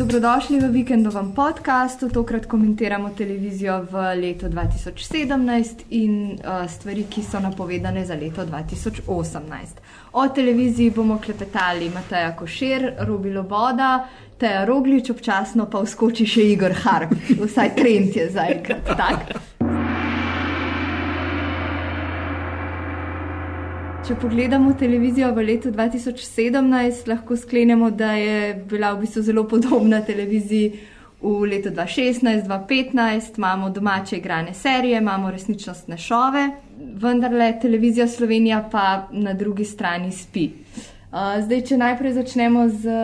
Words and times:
Dobrodošli 0.00 0.60
v 0.60 0.68
vikendovem 0.72 1.32
podkastu. 1.36 2.08
Tokrat 2.08 2.46
komentiramo 2.46 3.10
televizijo 3.10 3.84
v 3.90 4.14
letu 4.16 4.48
2017 4.48 5.84
in 5.90 6.40
uh, 6.40 6.64
stvari, 6.64 7.04
ki 7.04 7.20
so 7.22 7.36
napovedane 7.40 8.06
za 8.08 8.16
leto 8.16 8.46
2018. 8.46 9.04
O 10.12 10.28
televiziji 10.28 10.90
bomo 10.90 11.18
klepetali 11.20 11.90
Mateja 11.92 12.32
Košer, 12.36 12.94
Robi 13.04 13.34
Loboda, 13.34 14.08
Teja 14.38 14.64
Roglič, 14.64 15.10
občasno 15.10 15.68
pa 15.68 15.84
vskoči 15.84 16.24
še 16.24 16.48
Igor 16.48 16.72
Harp. 16.80 17.12
Vsaj 17.44 17.76
trend 17.76 18.16
je 18.16 18.30
zaenkrat. 18.32 19.49
Če 24.00 24.14
pogledamo 24.16 24.72
televizijo 24.80 25.28
v 25.36 25.42
letu 25.44 25.70
2017, 25.70 27.08
lahko 27.10 27.36
sklenemo, 27.36 27.90
da 27.92 28.14
je 28.16 28.54
bila 28.70 28.94
v 28.94 29.04
bistvu 29.04 29.22
zelo 29.22 29.44
podobna 29.44 30.00
televiziji 30.00 30.70
v 31.20 31.32
letu 31.50 31.68
2016, 31.68 32.46
2015. 32.48 33.36
Imamo 33.36 33.68
domače 33.70 34.16
igrane 34.16 34.54
serije, 34.54 34.98
imamo 34.98 35.30
resničnostne 35.30 35.98
šove, 36.00 36.46
vendar 37.02 37.36
le 37.36 37.52
televizija 37.60 38.08
Slovenija 38.08 38.62
pa 38.72 39.06
na 39.12 39.34
drugi 39.34 39.68
strani 39.68 40.12
spi. 40.12 40.48
Zdaj, 41.12 41.64
če 41.68 41.76
najprej 41.76 42.12
začnemo 42.22 42.68
z 42.72 42.98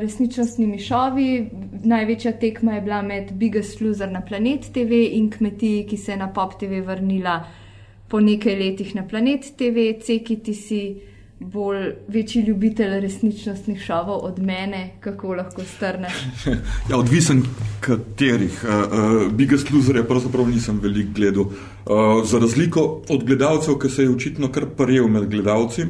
resničnostnimi 0.00 0.78
šovi, 0.80 1.30
največja 1.84 2.32
tekma 2.40 2.78
je 2.78 2.84
bila 2.88 3.02
med 3.02 3.32
Biggest 3.36 3.80
Loser 3.84 4.08
na 4.08 4.24
Planet 4.24 4.72
TV 4.72 5.04
in 5.20 5.28
kmetiji, 5.30 5.88
ki 5.90 5.96
se 5.96 6.12
je 6.14 6.20
na 6.20 6.32
Pop 6.32 6.56
TV 6.60 6.80
vrnila 6.86 7.42
po 8.10 8.20
nekaj 8.20 8.58
letih 8.58 8.94
na 8.94 9.06
Planet 9.06 9.52
TV, 9.56 9.92
ceki 10.02 10.36
ti 10.42 10.54
si 10.54 10.80
bolj 11.40 11.92
večji 12.08 12.42
ljubitelj 12.42 13.00
resničnostnih 13.00 13.80
šovov 13.80 14.24
od 14.24 14.38
mene, 14.42 14.96
kako 15.00 15.34
lahko 15.34 15.62
strneš. 15.64 16.12
ja, 16.90 16.98
odvisen 16.98 17.42
katerih. 17.80 18.64
Uh, 18.64 18.70
uh, 18.70 19.32
Biggest 19.32 19.70
loser 19.70 19.96
je 19.96 20.04
pravzaprav 20.08 20.48
nisem 20.48 20.80
veliko 20.82 21.10
gledal. 21.14 21.44
Uh, 21.44 22.26
za 22.26 22.38
razliko 22.38 23.02
od 23.08 23.24
gledalcev, 23.24 23.78
ki 23.78 23.88
se 23.88 24.02
je 24.02 24.10
očitno 24.10 24.52
kar 24.52 24.66
paril 24.76 25.08
med 25.08 25.30
gledalci 25.30 25.86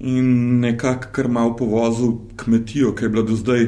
in 0.00 0.60
nekako 0.60 1.08
kar 1.12 1.28
mal 1.28 1.56
povozil 1.56 2.12
kmetijo, 2.36 2.94
ki 2.94 3.04
je 3.04 3.08
bila 3.08 3.24
do 3.26 3.36
zdaj 3.36 3.66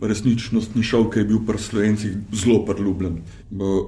resničnostni 0.00 0.82
šov, 0.84 1.08
ki 1.12 1.22
je 1.22 1.24
bil 1.24 1.40
pri 1.46 1.58
slovencih 1.58 2.16
zelo 2.32 2.60
priljubljen. 2.68 3.20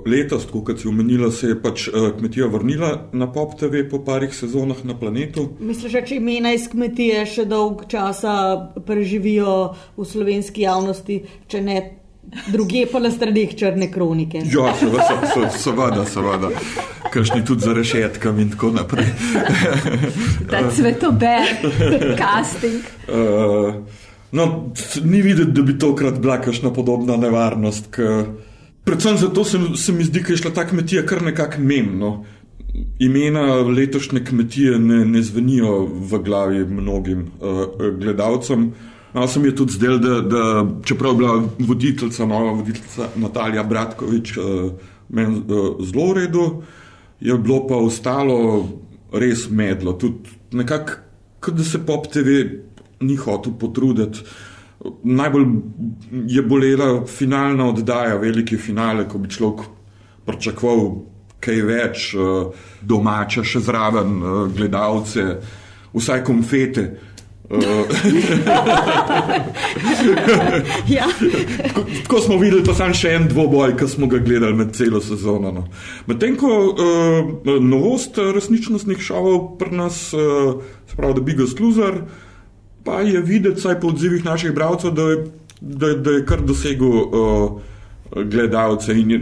Letos, 0.07 0.47
kot 0.49 0.81
si 0.81 0.89
omenila, 0.89 1.31
se 1.33 1.53
je 1.53 1.59
pač 1.61 1.89
uh, 1.89 2.11
kmetija 2.17 2.49
vrnila 2.49 3.11
na 3.13 3.29
Pop 3.33 3.59
TV 3.61 3.85
po 3.91 4.01
parih 4.05 4.35
sezonah 4.35 4.81
na 4.85 4.97
planetu. 4.99 5.51
Misliš, 5.61 5.99
da 5.99 6.05
če 6.09 6.17
imena 6.17 6.55
iz 6.57 6.69
kmetije 6.73 7.27
še 7.29 7.45
dolg 7.49 7.85
časa 7.91 8.35
preživijo 8.87 9.75
v 9.97 10.09
slovenski 10.09 10.65
javnosti, 10.65 11.23
če 11.49 11.63
ne 11.65 11.79
druge 12.53 12.87
pa 12.93 13.01
na 13.01 13.11
stranih 13.11 13.55
črne 13.57 13.91
kronike? 13.93 14.43
Ja, 14.53 14.73
seveda, 14.81 15.51
seveda, 15.59 16.05
seveda. 16.05 16.51
Kršni 17.13 17.45
tudi 17.45 17.65
za 17.65 17.73
rešetkami 17.73 18.43
in 18.43 18.51
tako 18.51 18.71
naprej. 18.77 19.09
Ta 20.51 20.69
cvetober, 20.71 21.57
casting. 22.21 22.85
Uh, 23.09 23.75
No, 24.33 24.73
ni 25.05 25.23
videti, 25.23 25.51
da 25.51 25.63
bi 25.63 25.79
tokrat 25.79 26.21
bila 26.21 26.41
kakšna 26.41 26.73
podobna 26.73 27.17
nevarnost. 27.17 27.89
K... 27.91 28.25
Predvsem 28.85 29.17
zato 29.17 29.45
se, 29.45 29.59
se 29.77 29.93
mi 29.93 30.05
zdi, 30.05 30.21
da 30.21 30.33
je 30.33 30.37
šla 30.37 30.51
ta 30.55 30.67
kmetija 30.67 31.07
kar 31.07 31.23
nekako 31.23 31.61
menjeno. 31.61 32.25
Imena 33.01 33.55
letošnje 33.55 34.25
kmetije 34.25 34.79
ne, 34.79 35.05
ne 35.05 35.23
zvenijo 35.23 35.87
v 35.87 36.19
glavi 36.25 36.65
mnogim 36.67 37.25
uh, 37.41 37.65
gledalcem. 37.99 38.73
No, 39.15 39.29
se 39.29 39.41
mi 39.41 39.49
je 39.49 39.57
tudi 39.57 39.73
zdelo, 39.73 39.99
da, 39.99 40.21
da 40.21 40.67
čeprav 40.85 41.13
je 41.13 41.17
bila 41.17 41.43
voditeljica, 41.59 42.27
nova 42.27 42.53
voditeljica 42.53 43.09
Natalija 43.17 43.63
Bratkovič, 43.65 44.37
uh, 44.37 44.45
meni 45.09 45.41
uh, 45.41 45.81
zelo 45.87 46.13
v 46.13 46.19
redu, 46.21 46.47
je 47.21 47.39
bilo 47.39 47.67
pa 47.67 47.77
ostalo 47.77 48.69
res 49.13 49.49
medlo. 49.51 49.93
Tudi 49.93 50.37
nekako, 50.53 51.51
da 51.51 51.65
se 51.65 51.81
pop 51.87 52.07
TV 52.13 52.45
ni 53.01 53.17
hotel 53.17 53.53
potruditi. 53.59 54.21
Najbolj 55.03 55.47
je 56.27 56.43
bolela 56.43 57.07
finalna 57.07 57.69
oddaja, 57.69 58.17
veliki 58.17 58.57
finale, 58.57 59.09
ko 59.09 59.19
bi 59.19 59.31
človek 59.31 59.61
pričakoval 60.27 60.91
kaj 61.41 61.63
več, 61.67 62.15
eh, 62.15 62.19
domače, 62.83 63.45
še 63.45 63.61
zraven, 63.61 64.23
eh, 64.23 64.49
gledalce, 64.57 65.37
vsaj 65.95 66.25
konfete. 66.25 66.99
Eh, 67.51 67.59
ja. 70.97 71.07
Tako 72.03 72.21
smo 72.21 72.37
videli, 72.37 72.65
pa 72.67 72.75
sem 72.75 72.95
še 72.95 73.09
en 73.17 73.29
dvoboj, 73.31 73.77
ki 73.79 73.89
smo 73.89 74.07
ga 74.07 74.19
gledali 74.19 74.55
med 74.55 74.77
celo 74.77 75.01
sezono. 75.01 75.53
No. 75.53 75.65
Medtem 76.07 76.37
ko 76.37 76.49
uh, 76.69 76.75
novost 77.65 78.19
resničnostnih 78.19 79.01
šovov 79.01 79.59
pri 79.59 79.71
nas, 79.81 80.13
uh, 80.13 80.21
se 80.91 80.97
pravi, 80.99 81.15
da 81.17 81.21
bi 81.25 81.33
ga 81.39 81.47
sluzar, 81.49 81.95
uh, 82.05 82.28
pa 82.89 83.01
je 83.01 83.21
videti, 83.21 83.61
vsaj 83.61 83.81
po 83.81 83.89
odzivih 83.89 84.25
naših 84.25 84.55
bralcev, 84.55 84.91
da, 84.91 85.03
da, 85.61 85.93
da 85.95 86.11
je 86.11 86.25
kar 86.27 86.41
dosegel 86.41 86.89
uh, 86.89 87.61
gledalce 88.17 88.95
in 89.01 89.11
je, 89.11 89.21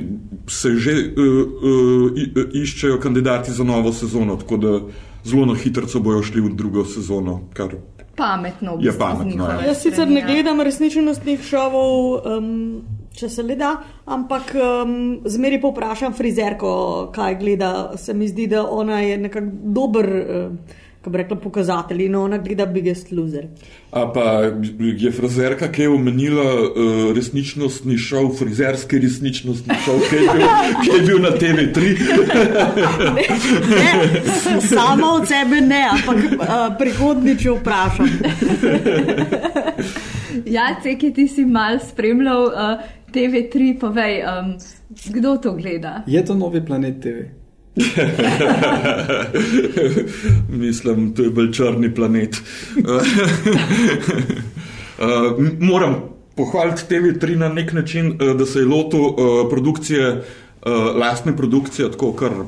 se 0.49 0.71
že 0.77 0.93
uh, 0.93 1.27
uh, 1.73 2.55
iščejo 2.55 3.01
kandidati 3.03 3.53
za 3.53 3.65
novo 3.65 3.93
sezono, 3.93 4.37
tako 4.37 4.57
da 4.57 4.79
zelo 5.25 5.47
na 5.47 5.55
hitro 5.55 6.01
bojo 6.01 6.23
šli 6.23 6.41
v 6.41 6.55
drugo 6.55 6.85
sezono. 6.85 7.41
Kar, 7.55 7.75
Pametno, 8.17 8.79
je 8.81 8.93
pametno. 8.99 9.45
Ja. 9.45 9.67
Jaz 9.67 9.83
sicer 9.83 10.09
ne 10.09 10.23
gledam 10.25 10.61
resničnostnih 10.61 11.43
šovov, 11.45 12.23
um, 12.39 12.47
če 13.13 13.29
se 13.29 13.43
le 13.43 13.59
da, 13.61 13.75
ampak 14.07 14.55
um, 14.57 15.21
zmeri 15.29 15.59
pa 15.61 15.69
vprašam 15.69 16.15
frizerko, 16.17 16.71
kaj 17.13 17.37
gleda. 17.43 17.73
Se 18.01 18.15
mi 18.15 18.29
zdi, 18.29 18.47
da 18.47 18.65
ona 18.65 19.03
je 19.05 19.19
nekako 19.19 19.73
dober. 19.77 20.13
Uh, 20.17 20.83
kako 21.07 21.13
bi 21.13 21.19
rekla, 21.19 21.37
pokazatelji, 21.37 22.09
no, 22.09 22.23
ona 22.23 22.39
gleda 22.39 22.67
Biggest 22.67 23.13
Loser. 23.13 23.47
A 23.93 24.13
pa 24.13 24.23
je 24.99 25.13
frizerka, 25.13 25.69
ki 25.73 25.83
je 25.83 25.89
omenila 25.89 26.43
uh, 26.43 27.15
resničnostni 27.15 27.99
šov, 27.99 28.33
frizerski 28.39 28.99
resničnostni 28.99 29.75
šov, 29.85 30.01
ki 30.11 30.17
je 30.17 30.21
bil, 30.33 30.49
ki 30.83 30.91
je 30.97 31.03
bil 31.07 31.23
na 31.23 31.31
TV3. 31.31 31.95
ne, 33.15 33.29
ne, 33.77 34.61
sama 34.67 35.13
od 35.13 35.29
sebe 35.31 35.61
ne, 35.61 35.85
ampak 35.95 36.19
uh, 36.19 36.51
prihodnič 36.79 37.47
vprašam. 37.61 38.11
ja, 40.57 40.69
ceki 40.83 41.15
ti 41.15 41.29
si 41.29 41.47
mal 41.47 41.79
spremljal 41.79 42.51
uh, 42.51 42.87
TV3, 43.15 43.79
povej, 43.79 44.23
um, 44.27 44.55
kdo 45.15 45.39
to 45.39 45.55
gleda? 45.55 46.03
Je 46.07 46.25
to 46.25 46.35
novi 46.35 46.67
planet 46.67 46.99
TV? 47.01 47.36
Mislim, 50.49 51.15
to 51.15 51.23
je 51.23 51.31
bolj 51.31 51.53
črni 51.53 51.95
planet. 51.95 52.37
uh, 52.77 53.03
moram 55.61 55.95
pohvaliti 56.37 56.83
TV3 56.89 57.37
na 57.37 57.49
nek 57.49 57.73
način, 57.73 58.13
uh, 58.13 58.19
da 58.37 58.47
se 58.47 58.59
je 58.59 58.65
lotil 58.65 59.01
uh, 59.01 59.15
produkcije, 59.51 60.11
uh, 60.11 60.23
lastne 60.97 61.37
produkcije, 61.37 61.91
tako 61.91 62.13
kar 62.13 62.33
uh, 62.33 62.47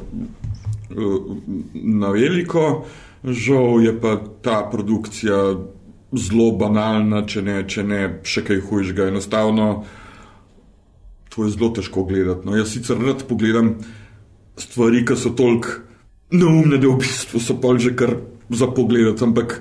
na 1.74 2.10
veliko. 2.10 2.86
Žal 3.24 3.84
je 3.84 4.00
pa 4.00 4.16
ta 4.42 4.68
produkcija 4.72 5.54
zelo 6.12 6.52
banalna, 6.56 7.26
če 7.26 7.42
ne, 7.42 7.68
če 7.68 7.84
ne 7.84 8.20
še 8.24 8.44
kaj 8.46 8.60
hujšega. 8.70 9.08
Enostavno, 9.12 9.84
to 11.28 11.44
je 11.44 11.50
zelo 11.50 11.68
težko 11.76 12.04
gledati. 12.08 12.46
No, 12.48 12.56
jaz 12.56 12.72
sicer 12.72 12.96
rad 13.02 13.24
pogledam 13.28 13.76
stvari, 14.58 15.04
ki 15.06 15.16
so 15.16 15.34
toliko 15.36 15.80
neumne, 16.30 16.78
da 16.78 16.88
v 16.88 16.98
bistvu 17.02 17.40
so 17.40 17.56
pol 17.60 17.78
že 17.80 17.94
kar 17.96 18.16
za 18.50 18.68
pogled. 18.74 19.22
Ampak 19.22 19.58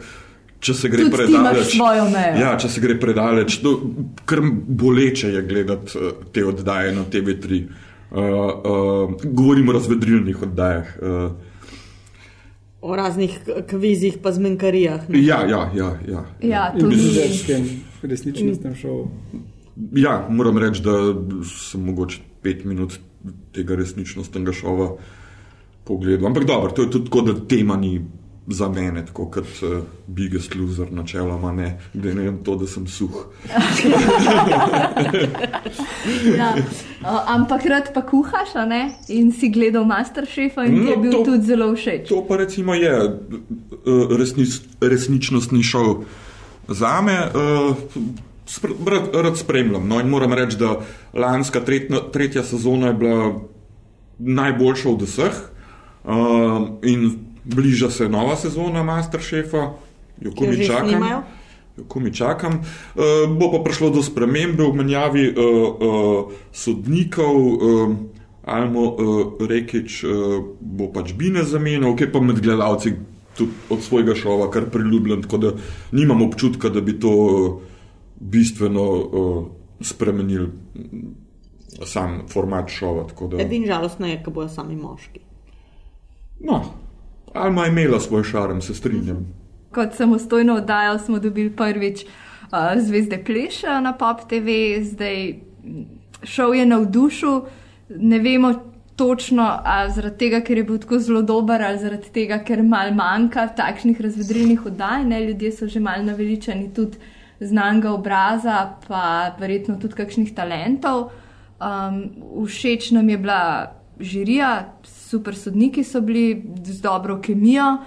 če 0.59 0.73
se 0.73 0.89
gre 0.91 1.09
predaleč, 1.13 1.75
ja, 1.77 2.55
če 2.59 2.69
se 2.69 2.81
gre 2.83 2.97
predaleč, 2.99 3.59
to 3.63 3.75
kar 4.27 4.41
boleče 4.43 5.33
je 5.35 5.43
gledati 5.47 5.99
uh, 5.99 6.23
te 6.33 6.45
oddaje 6.45 6.95
na 6.95 7.05
TV3. 7.05 7.61
Uh, 8.07 8.17
uh, 8.17 9.13
govorimo 9.23 9.73
o 9.73 9.77
razvedrilnih 9.77 10.41
oddajah. 10.47 10.95
Uh, 11.01 11.55
O 12.87 12.95
raznih 12.95 13.33
kvizih, 13.67 14.19
pa 14.23 14.31
zmenkarijah. 14.31 15.09
Ja, 15.09 15.41
ja, 15.49 15.63
ja. 15.75 15.87
ja, 16.07 16.21
ja. 16.39 16.61
tudi 16.77 16.95
v 16.95 17.15
resničnem, 17.17 17.63
resničnem 18.05 18.75
šovu. 18.77 19.09
Ja, 19.97 20.27
moram 20.29 20.57
reči, 20.61 20.83
da 20.85 20.93
sem 21.49 21.83
mogoče 21.83 22.21
pet 22.45 22.63
minut 22.69 22.99
tega 23.53 23.75
resničnostnega 23.75 24.53
šova 24.53 24.91
pogledal. 25.83 26.27
Ampak 26.27 26.45
dobro, 26.45 26.71
to 26.71 26.81
je 26.81 26.91
tudi 26.91 27.05
tako, 27.05 27.21
da 27.21 27.47
tema 27.47 27.77
ni 27.77 28.01
za 28.47 28.69
mene, 28.69 29.05
tako 29.05 29.25
kot 29.31 29.45
uh, 29.61 29.83
Biggest 30.07 30.55
Loser, 30.55 30.91
načeloma 30.91 31.51
ne, 31.51 31.79
da 31.93 32.13
ne 32.13 32.21
vem 32.21 32.37
to, 32.43 32.55
da 32.55 32.67
sem 32.67 32.87
suh. 32.87 33.11
ja. 36.37 36.55
uh, 37.01 37.31
ampak 37.35 37.65
rad 37.65 37.93
pa 37.93 38.01
kuhaš, 38.07 38.53
ne? 38.67 38.95
In 39.07 39.31
si 39.31 39.49
gledal 39.49 39.85
Masterchefa 39.85 40.63
in 40.65 40.75
no, 40.75 40.83
ti 40.83 40.89
je 40.91 40.97
bil 40.97 41.11
to, 41.11 41.23
tudi 41.23 41.43
zelo 41.43 41.75
všeč. 41.75 42.07
To 42.09 42.23
pa 42.27 42.37
recimo 42.37 42.73
je 42.73 42.93
uh, 43.03 44.17
resnic, 44.17 44.61
resničnostni 44.81 45.63
šov 45.63 46.03
za 46.67 47.01
me. 47.01 47.19
Uh, 47.27 47.75
spr 47.91 47.99
rad, 48.85 49.09
rad 49.13 49.37
spremljam. 49.37 49.87
No, 49.87 49.99
in 49.99 50.09
moram 50.09 50.33
reči, 50.33 50.57
da 50.57 50.79
lanska 51.13 51.59
tretna, 51.59 51.99
tretja 52.13 52.43
sezona 52.43 52.87
je 52.87 52.93
bila 52.93 53.39
najboljša 54.19 54.89
od 54.89 55.01
vseh. 55.01 55.33
Uh, 56.03 56.13
in 56.83 57.11
bliža 57.43 57.89
se 57.89 58.09
nova 58.09 58.35
sezona 58.35 58.83
Masterchefa, 58.83 59.73
jo 60.21 60.31
komi 60.35 60.67
čakam. 60.67 60.89
snimajo? 60.89 61.21
Jo 61.77 61.83
komi 61.87 62.13
čakam. 62.13 62.53
Uh, 62.95 63.37
bo 63.39 63.51
pa 63.51 63.63
prišlo 63.63 63.89
do 63.89 64.03
spremembe 64.03 64.63
v 64.63 64.73
menjavi 64.73 65.27
uh, 65.29 65.35
uh, 65.35 66.31
sodnikov. 66.51 67.35
Uh, 67.35 67.95
Almo 68.47 68.81
uh, 68.81 68.95
Rekič 69.43 70.03
uh, 70.07 70.39
bo 70.61 70.87
pač 70.87 71.11
Bine 71.13 71.43
zamenjal, 71.43 71.97
ki 71.99 72.07
je 72.07 72.11
pa 72.11 72.19
med 72.23 72.39
gledalci 72.39 72.93
tudi 73.35 73.51
od 73.69 73.83
svojega 73.83 74.15
šova 74.15 74.47
kar 74.51 74.69
priljubljen, 74.71 75.21
tako 75.21 75.37
da 75.37 75.51
nimam 75.91 76.21
občutka, 76.23 76.69
da 76.69 76.81
bi 76.81 76.95
to 76.99 77.11
uh, 77.11 77.59
bistveno 78.19 78.83
uh, 78.83 79.45
spremenil 79.81 80.43
mm, 80.43 81.15
sam 81.85 82.21
format 82.29 82.69
šova. 82.69 83.07
tako 83.07 83.27
Da, 83.27 83.41
Edini 83.41 83.67
žalostno 83.67 84.07
je, 84.07 84.23
ko 84.23 84.31
bojo 84.31 84.49
sami 84.49 84.75
moški. 84.75 85.19
no, 86.39 86.63
Alma 87.33 87.65
je 87.65 87.71
imela 87.71 87.99
svoj 87.99 88.23
šarm, 88.23 88.61
se 88.61 88.73
strinjam. 88.73 89.27
Kot 89.71 89.93
samostojno 89.93 90.55
oddajo 90.55 90.99
smo 90.99 91.19
dobili 91.19 91.55
prvič 91.55 92.05
uh, 92.05 92.81
Zvezde 92.81 93.23
Pleša 93.25 93.79
na 93.81 93.93
Pop 93.93 94.19
TV, 94.29 94.81
zdaj 94.81 95.33
mm, 95.63 95.83
šel 96.23 96.53
je 96.53 96.65
navdušil. 96.65 97.41
Ne 97.89 98.19
vemo 98.19 98.53
točno, 98.95 99.59
ali 99.63 99.91
zaradi 99.93 100.17
tega, 100.17 100.41
ker 100.41 100.57
je 100.57 100.63
bil 100.63 100.77
tako 100.77 100.99
zelo 100.99 101.21
dober, 101.21 101.61
ali 101.61 101.79
zaradi 101.79 102.09
tega, 102.13 102.39
ker 102.43 102.63
mal 102.63 102.93
manjka 102.95 103.47
takšnih 103.55 104.01
razvedrilnih 104.01 104.65
oddaj. 104.65 105.05
Ne? 105.05 105.25
Ljudje 105.25 105.51
so 105.51 105.67
že 105.67 105.79
mal 105.79 106.05
naveličani 106.05 106.73
tudi 106.73 106.97
znanga 107.39 107.91
obraza, 107.93 108.73
pa 108.87 109.35
verjetno 109.39 109.77
tudi 109.81 109.93
kakšnih 109.93 110.33
talentov. 110.35 111.09
Um, 111.57 112.45
všeč 112.45 112.91
nam 112.91 113.09
je 113.09 113.17
bila 113.17 113.73
žirija, 113.99 114.73
super 114.83 115.35
sodniki 115.35 115.83
so 115.83 116.01
bili 116.01 116.43
z 116.63 116.81
dobro 116.81 117.21
kemijo. 117.21 117.77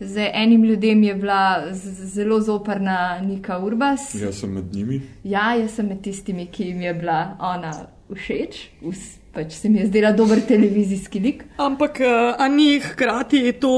Z 0.00 0.30
enim 0.32 0.64
ljudem 0.64 1.02
je 1.02 1.14
bila 1.14 1.64
zelo 1.72 2.40
zoprna 2.40 3.20
Nika 3.20 3.58
Urbas. 3.58 4.14
Jaz 4.14 4.40
sem 4.40 4.52
med 4.52 4.74
njimi. 4.74 5.00
Ja, 5.24 5.54
jaz 5.54 5.74
sem 5.74 5.88
med 5.88 6.02
tistimi, 6.02 6.46
ki 6.46 6.64
jim 6.64 6.80
je 6.80 6.94
bila 6.94 7.36
ona 7.40 7.72
všeč, 8.14 8.68
Us, 8.82 9.18
pač 9.38 9.54
se 9.54 9.68
mi 9.70 9.78
je 9.78 9.86
zdela 9.86 10.12
dober 10.12 10.40
televizijski 10.46 11.22
lik. 11.22 11.44
Ampak, 11.62 12.00
uh, 12.02 12.34
a 12.42 12.48
ni 12.50 12.80
hkrati 12.82 13.52
to 13.62 13.72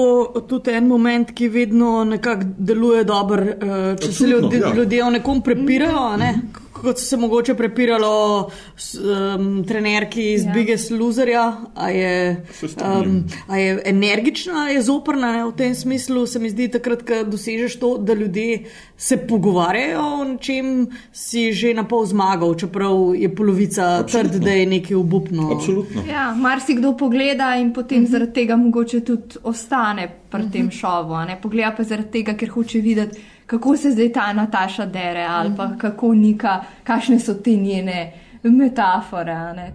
tudi 0.49 0.73
en 0.73 0.89
moment, 0.89 1.35
ki 1.37 1.51
vedno 1.53 2.01
nekako 2.09 2.55
deluje 2.71 3.05
dobro, 3.05 3.45
uh, 3.45 3.77
če 4.01 4.09
se 4.09 4.25
Absolutno, 4.25 4.49
ljudje, 4.49 4.65
ja. 4.65 4.75
ljudje 4.75 5.05
o 5.05 5.11
nekom 5.19 5.43
prepirajo, 5.45 6.07
a 6.15 6.17
ne? 6.17 6.33
Kot 6.81 6.99
so 6.99 7.05
se 7.05 7.17
mogoče 7.17 7.55
prepiralo 7.55 8.51
s, 8.77 8.95
um, 8.95 9.65
trenerki 9.65 10.33
iz 10.33 10.45
Ja. 10.45 10.53
Biggest 10.53 10.91
Loserja, 10.91 11.57
a 11.75 11.91
je, 11.91 12.45
um, 13.03 13.25
a 13.47 13.57
je 13.57 13.83
energična, 13.85 14.69
je 14.69 14.83
zoprna 14.83 15.33
ne? 15.33 15.45
v 15.45 15.53
tem 15.57 15.75
smislu. 15.75 16.27
Se 16.27 16.39
mi 16.39 16.51
zdi 16.51 16.69
takrat, 16.69 17.03
ko 17.03 17.23
dosežeš 17.25 17.77
to, 17.81 17.99
da 17.99 18.15
ljudje 18.15 18.65
se 18.97 19.17
pogovarjajo 19.17 20.01
o 20.21 20.25
nečem, 20.25 20.89
si 21.13 21.53
že 21.53 21.75
na 21.75 21.85
pol 21.85 22.07
zmagal, 22.07 22.55
čeprav 22.55 23.15
je 23.15 23.29
polovica 23.35 24.01
Absolutno. 24.01 24.33
trd, 24.33 24.45
da 24.45 24.51
je 24.51 24.67
nekaj 24.67 24.97
obupno. 24.97 25.51
Absolutno. 25.57 26.05
Ja, 26.09 26.35
marsikdo 26.35 26.97
pogleda 26.97 27.55
in 27.57 27.73
potem 27.73 28.07
zaradi 28.07 28.33
tega 28.33 28.57
mogoče 28.57 29.01
tudi 29.01 29.39
ostane 29.43 30.09
pri 30.31 30.51
tem 30.53 30.71
šovu. 30.71 31.15
a 31.15 31.25
Ne? 31.25 31.39
Pogleda 31.43 31.75
pa 31.77 31.85
zaradi 31.85 32.11
tega, 32.11 32.35
ker 32.35 32.49
hoče 32.49 32.81
videti, 32.81 33.21
kako 33.51 33.77
se 33.77 33.91
zdaj 33.91 34.13
ta 34.13 34.33
Nataša 34.33 34.87
dere 34.87 35.27
ali 35.31 35.51
pa 35.57 35.71
kako 35.79 36.15
nika, 36.15 36.61
kakšne 36.85 37.19
so 37.19 37.35
te 37.35 37.51
njene 37.51 38.13
metafore. 38.43 39.33
a 39.33 39.53
Ne? 39.53 39.73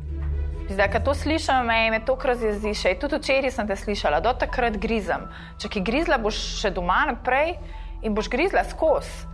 Zdaj, 0.69 0.91
ko 0.91 0.99
to 1.05 1.13
slišim, 1.13 1.65
me, 1.65 1.91
me 1.91 1.99
to 2.05 2.17
razjezi 2.23 2.73
še. 2.73 2.95
Tudi 2.99 3.19
včeraj 3.19 3.51
sem 3.51 3.67
te 3.67 3.75
slišala, 3.75 4.21
do 4.23 4.31
takrat 4.33 4.77
grizem. 4.81 5.27
Če 5.59 5.69
ki 5.69 5.83
grizla 5.85 6.17
boš 6.17 6.39
še 6.61 6.71
doma 6.71 7.03
naprej 7.11 7.57
in 8.03 8.15
boš 8.15 8.31
grizla 8.31 8.63
skozi. 8.63 9.27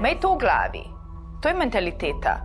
Mej 0.00 0.20
to 0.22 0.32
v 0.36 0.44
glavi. 0.46 0.84
To 1.42 1.50
je 1.50 1.58
mentaliteta. 1.58 2.38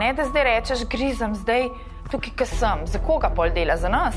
Ne, 0.00 0.14
da 0.16 0.24
zdaj 0.24 0.44
rečeš, 0.48 0.86
grizem 0.88 1.36
zdaj 1.36 1.68
tukaj, 2.10 2.32
ki 2.32 2.46
sem. 2.48 2.86
Za 2.88 2.98
koga 3.04 3.28
pol 3.30 3.52
dela? 3.52 3.76
Za 3.76 3.92
nas? 3.92 4.16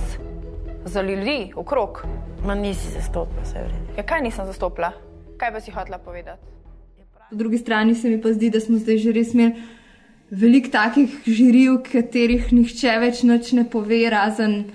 Za 0.86 1.04
ljudi 1.04 1.52
okrog. 1.56 2.06
Ma 2.48 2.56
nisi 2.56 2.96
zastopila, 2.96 3.44
vse 3.44 3.60
je 3.60 3.66
v 3.68 3.74
redu. 3.74 3.98
Ja, 4.00 4.08
kaj 4.08 4.24
nisem 4.24 4.48
zastopila? 4.48 4.94
Kaj 5.38 5.52
pa 5.52 5.60
si 5.62 5.72
hotela 5.72 5.98
povedati? 5.98 6.42
Po 7.30 7.36
drugi 7.36 7.58
strani 7.58 7.96
se 7.96 8.10
mi 8.10 8.22
pa 8.22 8.34
zdi, 8.34 8.50
da 8.50 8.60
smo 8.60 8.78
zdaj 8.78 8.98
že 8.98 9.12
res 9.12 9.34
imeli 9.34 9.56
veliko 10.32 10.70
takih 10.70 11.10
žirij, 11.26 11.70
v 11.70 11.82
katerih 11.92 12.52
nihče 12.54 13.00
več 13.02 13.24
nič 13.24 13.52
ne 13.54 13.66
pove, 13.70 14.02
razen 14.10 14.66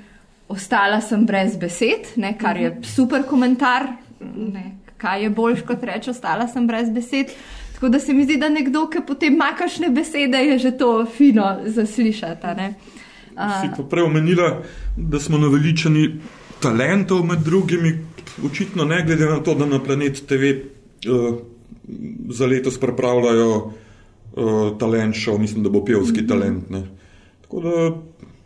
ostala 0.51 1.01
sem 1.01 1.27
brez 1.27 1.57
besed, 1.57 2.13
ne, 2.17 2.35
kar 2.39 2.59
je 2.59 2.75
super 2.83 3.23
komentar. 3.27 3.87
Ne, 4.21 4.77
kaj 5.01 5.23
je 5.23 5.31
boljš 5.31 5.65
kot 5.67 5.85
reči, 5.87 6.11
ostala 6.11 6.49
sem 6.49 6.67
brez 6.67 6.91
besed. 6.91 7.33
Tako 7.75 7.89
da 7.89 8.01
se 8.01 8.13
mi 8.13 8.25
zdi, 8.25 8.37
da 8.37 8.51
nekdo, 8.53 8.85
ki 8.93 9.01
potem 9.07 9.35
ima 9.35 9.55
kakšne 9.57 9.89
besede, 9.95 10.43
je 10.53 10.59
že 10.59 10.71
to 10.77 11.07
fino 11.07 11.61
zaslišati. 11.65 12.47
a 12.47 12.55
ne. 12.55 12.75
A, 13.37 13.63
Si 13.63 13.71
pa 13.77 13.83
prej 13.83 14.05
omenila, 14.05 14.63
da 14.97 15.21
smo 15.21 15.39
naveličani 15.39 16.21
talentov 16.61 17.25
med 17.25 17.39
drugimi, 17.39 17.95
očitno 18.47 18.85
ne 18.85 19.03
glede 19.07 19.27
na 19.27 19.41
to, 19.43 19.55
da 19.55 19.67
na 19.67 19.83
Planet 19.83 20.23
TV 20.27 20.53
uh, 21.09 21.39
za 22.31 22.47
letos 22.47 22.79
pripravljajo 22.81 23.57
uh, 23.57 24.79
talent 24.79 25.15
show, 25.15 25.39
mislim, 25.39 25.63
da 25.63 25.71
bo 25.71 25.85
pevski 25.85 26.27
talent. 26.27 26.71
Ne. 26.71 26.87
Tako 27.43 27.61
da 27.61 27.91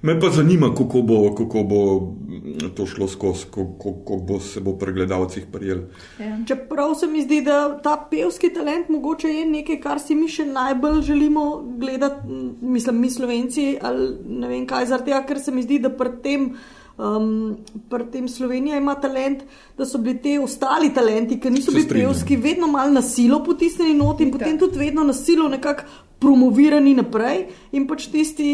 me 0.04 0.20
pa 0.20 0.28
zanima, 0.31 0.75
kako 0.75 1.02
bo, 1.02 1.34
kako 1.34 1.62
bo 1.62 2.00
mm, 2.00 2.75
to 2.76 2.86
šlo 2.86 3.08
skozi, 3.08 3.44
kako, 3.44 3.92
kako 3.92 4.16
bo 4.16 4.40
se 4.40 4.60
bo 4.60 4.72
pri 4.78 4.92
gledalcih 4.92 5.46
prijel. 5.52 5.78
ja. 6.20 6.38
Čeprav 6.46 6.94
se 6.94 7.06
mi 7.06 7.22
zdi, 7.22 7.42
da 7.42 7.78
ta 7.82 8.08
pevski 8.10 8.52
talent 8.52 8.88
mogoče 8.88 9.28
je 9.28 9.46
nekaj, 9.46 9.81
kar 9.81 10.00
si 10.00 10.14
mi 10.14 10.28
še 10.28 10.44
najbolj 10.44 11.02
želimo 11.02 11.64
gledati, 11.78 12.28
mislim, 12.60 13.00
mi 13.00 13.10
slovenci 13.10 13.78
ali 13.82 14.16
ne 14.28 14.48
vem 14.48 14.66
kaj, 14.66 14.86
zaradi 14.86 15.10
tega, 15.10 15.22
ker 15.26 15.40
se 15.40 15.52
mi 15.52 15.62
zdi, 15.62 15.78
da 15.78 15.90
pred 15.90 16.20
tem. 16.22 16.52
Um, 16.96 17.56
pri 17.91 18.05
tem 18.12 18.29
Slovenija 18.29 18.76
ima 18.79 18.94
talent, 18.94 19.43
da 19.79 19.87
so 19.87 19.99
bili 19.99 20.20
ti 20.23 20.38
ostali 20.38 20.93
talenti, 20.94 21.41
ki 21.41 21.50
niso 21.50 21.73
bili 21.75 21.88
pevski, 21.88 22.37
vedno 22.37 22.69
malo 22.70 22.93
na 22.93 23.02
silo 23.02 23.41
potisnjeni 23.44 23.94
not 23.94 24.20
in 24.20 24.31
potem 24.31 24.58
tudi 24.58 24.79
vedno 24.79 25.05
na 25.05 25.12
silo 25.12 25.48
nekako 25.48 25.82
promovirani 26.24 26.94
naprej. 26.96 27.44
In 27.76 27.86
pač 27.90 28.08
tisti, 28.12 28.48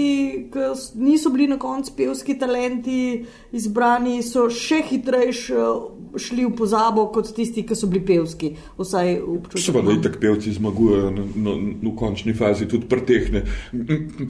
ki 0.50 0.70
niso 0.98 1.30
bili 1.30 1.46
na 1.50 1.58
koncu 1.60 1.94
pevski 1.96 2.36
talenti 2.38 3.00
izbrani, 3.56 4.20
so 4.26 4.48
še 4.50 4.82
hitrejš 4.90 5.42
eh, 5.54 5.70
šli 6.20 6.46
v 6.48 6.52
pozabo 6.58 7.06
kot 7.14 7.30
tisti, 7.36 7.64
ki 7.66 7.78
so 7.78 7.90
bili 7.90 8.02
pevski. 8.06 8.52
Vsaj 8.78 9.14
občutek. 9.20 9.64
Seveda, 9.66 9.86
imam. 9.86 10.00
itak 10.00 10.18
pevci 10.22 10.54
zmagujejo 10.56 11.10
na, 11.14 11.26
na, 11.46 11.56
v 11.84 11.94
končni 11.98 12.34
fazi, 12.34 12.68
tudi 12.70 12.88
pretehne. 12.90 13.44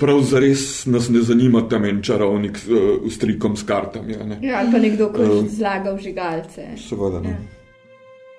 Prav 0.01 0.21
zares 0.29 0.85
nas 0.91 1.09
ne 1.09 1.25
zanima 1.25 1.65
tam 1.71 1.89
en 1.89 2.03
čarovnik 2.05 2.61
s 2.61 2.69
uh, 2.69 3.09
strikom 3.11 3.57
s 3.57 3.65
kartami. 3.69 4.19
a 4.21 4.27
ne. 4.27 4.41
Ja, 4.45 4.61
ali 4.61 4.73
pa 4.73 4.83
nekdo, 4.83 5.13
ki 5.15 5.29
Um, 5.31 5.49
zlaga 5.49 5.93
v 5.95 6.03
žigalce. 6.03 6.67
Seveda 6.81 7.21
ne. 7.21 7.39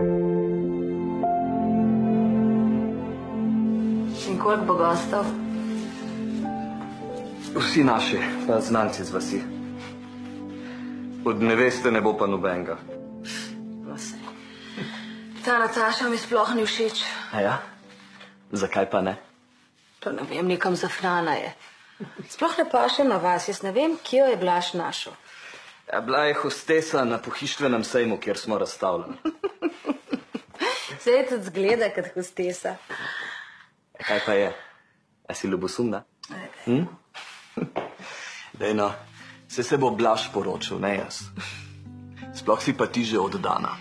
In 0.02 0.31
koliko 4.44 4.66
bo 4.66 4.74
gostov? 4.74 5.26
Vsi 7.56 7.84
naši, 7.84 8.20
pa 8.48 8.60
znanci 8.62 9.04
z 9.04 9.12
vasi. 9.12 9.42
Od 11.26 11.42
neveste 11.42 11.92
ne 11.92 12.02
bo 12.02 12.18
pa 12.18 12.28
nobenega. 12.28 12.78
No, 13.86 13.98
saj. 13.98 14.20
Ta 15.46 15.60
Nataša 15.60 16.10
mi 16.10 16.18
sploh 16.18 16.56
ni 16.56 16.66
všeč. 16.66 17.04
A 17.34 17.42
ja? 17.42 17.58
Zakaj 18.52 18.90
pa 18.90 19.02
ne? 19.02 19.16
To 20.00 20.12
ne 20.12 20.24
vem, 20.30 20.48
nekam 20.48 20.76
zafrana 20.76 21.38
je. 21.38 21.54
Sploh 22.30 22.58
ne 22.58 22.66
paše 22.72 23.04
na 23.04 23.18
vas, 23.18 23.48
jaz 23.48 23.62
ne 23.62 23.72
vem, 23.72 23.98
kje 24.04 24.20
jo 24.20 24.26
je 24.26 24.38
Blaž 24.38 24.74
našel. 24.74 25.14
Ja, 25.94 26.02
bila 26.02 26.26
je 26.26 26.34
hostesa 26.34 27.04
na 27.06 27.18
pohištvenem 27.18 27.84
sejmu, 27.84 28.18
kjer 28.18 28.38
smo 28.38 28.58
razstavljeni. 28.58 29.18
Se 31.04 31.12
je 31.12 31.28
tudi 31.30 31.44
zgleda 31.44 31.90
kot 31.94 32.14
hostesa. 32.16 32.76
Kaj 34.08 34.20
pa 34.26 34.34
je? 34.34 34.54
A 35.30 35.34
si 35.34 35.48
ljubosumna? 35.48 36.04
Hm? 36.66 36.84
Dej 38.60 38.74
no, 38.74 38.92
se 39.48 39.64
se 39.64 39.78
bo 39.78 39.92
Blaž 39.92 40.30
poročil, 40.34 40.80
ne 40.80 40.96
jaz. 40.96 41.22
Sploh 42.34 42.62
si 42.62 42.74
pa 42.74 42.88
ti 42.88 43.04
že 43.04 43.20
oddana. 43.20 43.78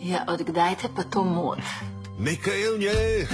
Ja, 0.00 0.24
odkdaj 0.28 0.74
te 0.82 0.88
pa 0.96 1.02
to 1.02 1.24
mod? 1.24 1.58
Nekaj 2.18 2.60
je 2.60 2.70
v 2.72 2.78
njej, 2.78 3.26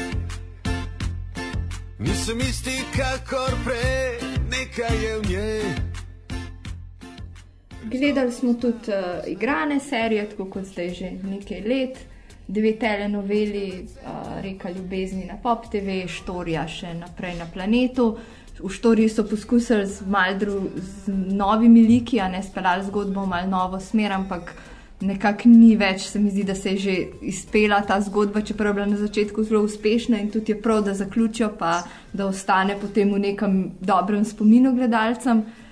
nisem 1.99 2.41
isti, 2.41 2.85
kakor 2.97 3.53
prej, 3.65 4.21
nekaj 4.51 4.97
je 5.05 5.19
v 5.19 5.23
njej. 5.29 5.65
Gledali 7.85 8.33
smo 8.33 8.55
tudi 8.55 8.93
uh, 8.93 9.25
igrane 9.27 9.81
serije, 9.81 10.31
tako 10.31 10.51
kot 10.51 10.65
zdaj 10.65 10.89
že 10.89 11.11
nekaj 11.11 11.61
let, 11.61 11.99
dve 12.49 12.73
telenoveli, 12.79 13.85
uh, 13.85 14.43
Reka 14.43 14.71
ljubezni 14.71 15.25
na 15.25 15.37
Pop 15.43 15.67
TV, 15.71 16.05
Štorija 16.09 16.67
še 16.69 16.95
naprej 16.95 17.39
na 17.39 17.47
planetu. 17.55 18.17
V 18.59 18.71
Štoriji 18.71 19.09
so 19.11 19.25
poskusili 19.27 19.87
z, 19.87 20.05
dru, 20.39 20.61
z 20.77 21.11
novimi 21.35 21.83
liki, 21.87 22.21
a 22.21 22.29
ne 22.29 22.43
speljali 22.43 22.85
zgodbo 22.87 23.25
v 23.25 23.33
mal 23.33 23.49
novo 23.51 23.81
smer, 23.81 24.13
ampak 24.13 24.55
nekako 25.01 25.49
ni 25.49 25.75
več, 25.77 26.07
se 26.07 26.21
mi 26.23 26.31
zdi, 26.31 26.45
da 26.45 26.55
se 26.55 26.71
je 26.71 26.79
že 26.79 26.95
izpela 27.21 27.83
ta 27.83 28.01
zgodba, 28.01 28.41
čeprav 28.41 28.71
je 28.71 28.75
bila 28.75 28.87
na 28.87 28.97
začetku 28.97 29.43
zelo 29.45 29.65
uspešna 29.67 30.21
in 30.21 30.31
tudi 30.31 30.53
je 30.53 30.61
prav, 30.63 30.85
da 30.85 30.95
zaključijo, 30.95 31.51
pa 31.59 31.83
da 32.13 32.27
ostane 32.27 32.79
potem 32.81 33.13
v 33.13 33.19
nekem 33.19 33.59
dobrem 33.81 34.25
spominu 34.25 34.73
gledalcem. 34.77 35.43
Uh, 35.43 35.64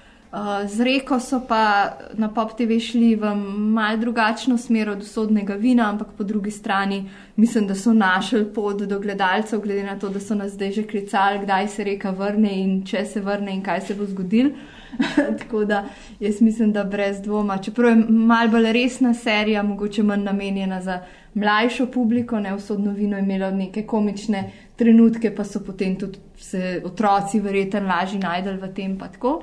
z 0.66 0.80
reko 0.80 1.20
so 1.20 1.42
pa 1.48 1.92
na 2.14 2.28
Pop 2.28 2.56
TV 2.56 2.80
šli 2.80 3.16
v 3.20 3.34
mal 3.74 3.98
drugačno 4.00 4.58
smer 4.58 4.88
od 4.88 5.02
usodnega 5.02 5.54
vina, 5.54 5.90
ampak 5.90 6.08
po 6.16 6.24
drugi 6.24 6.50
strani 6.50 7.10
mislim, 7.36 7.66
da 7.66 7.74
so 7.74 7.92
našli 7.92 8.44
pot 8.54 8.82
do 8.82 9.00
gledalcev, 9.00 9.60
glede 9.60 9.82
na 9.82 9.98
to, 9.98 10.08
da 10.08 10.20
so 10.20 10.34
nas 10.34 10.52
zdaj 10.52 10.72
že 10.72 10.86
klicali, 10.88 11.42
kdaj 11.42 11.68
se 11.68 11.84
reka 11.84 12.10
vrne 12.10 12.52
in 12.60 12.84
če 12.84 13.04
se 13.04 13.20
vrne 13.20 13.52
in 13.52 13.62
kaj 13.62 13.80
se 13.80 13.94
bo 13.94 14.06
zgodil. 14.06 14.50
Tako 15.38 15.64
da 15.64 15.84
jaz 16.20 16.40
mislim, 16.40 16.72
da 16.72 16.84
brez 16.84 17.20
dvoma, 17.20 17.58
čeprav 17.58 17.90
je 17.90 18.04
mal 18.08 18.48
bolj 18.48 18.72
resna 18.72 19.14
serija, 19.14 19.62
mogoče 19.62 20.02
manj 20.02 20.24
namenjena 20.24 20.80
za 20.82 21.00
mlajšo 21.34 21.86
publiko, 21.86 22.40
ne 22.40 22.54
usodno 22.54 22.92
vino 22.92 23.16
je 23.16 23.22
imelo 23.22 23.50
neke 23.50 23.82
komične 23.82 24.50
trenutke, 24.76 25.34
pa 25.34 25.44
so 25.44 25.60
potem 25.60 25.96
tudi 25.96 26.18
se 26.36 26.80
otroci 26.84 27.40
verjetno 27.40 27.80
lažje 27.80 28.18
najdel 28.18 28.56
v 28.60 28.74
tem 28.74 28.98
pa 28.98 29.08
tako. 29.08 29.42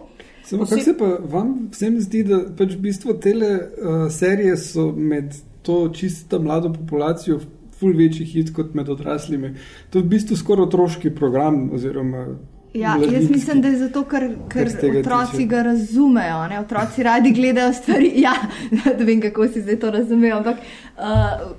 Samo 0.49 0.65
kako 0.65 0.81
se 0.81 0.97
pa 0.97 1.05
vam 1.29 1.69
vsem 1.71 1.99
zdi, 2.01 2.23
da 2.25 2.39
pač 2.57 2.73
v 2.73 2.81
bistvu 2.87 3.13
tele 3.21 3.49
uh, 3.59 4.05
serije 4.11 4.57
so 4.57 4.89
med 4.91 5.35
to 5.61 5.89
čisto 5.93 6.39
mlado 6.41 6.71
populacijo 6.73 7.39
ful 7.79 7.93
večji 7.97 8.25
hit 8.25 8.53
kot 8.55 8.73
med 8.73 8.89
odraslimi. 8.89 9.53
To 9.89 9.99
je 9.99 10.03
v 10.03 10.09
bistvu 10.15 10.37
skoraj 10.37 10.65
otroški 10.65 11.13
program 11.15 11.69
oziroma 11.73 12.25
Ja, 12.73 12.97
jaz 13.11 13.29
mislim, 13.29 13.61
da 13.61 13.67
je 13.67 13.77
zato, 13.77 14.03
ker, 14.03 14.29
ker 14.49 14.67
otroci 14.99 15.31
tiče. 15.31 15.45
ga 15.45 15.61
razumejo. 15.61 16.47
Ne? 16.47 16.59
Otroci 16.59 17.03
radi 17.03 17.31
gledajo 17.31 17.73
stvari. 17.73 18.11
Ja, 18.25 18.33
ne 18.71 19.05
vem, 19.05 19.21
kako 19.21 19.47
si 19.47 19.61
zdaj 19.61 19.79
to 19.79 19.91
razumejo, 19.91 20.37
ampak 20.37 20.57
uh, 20.57 21.05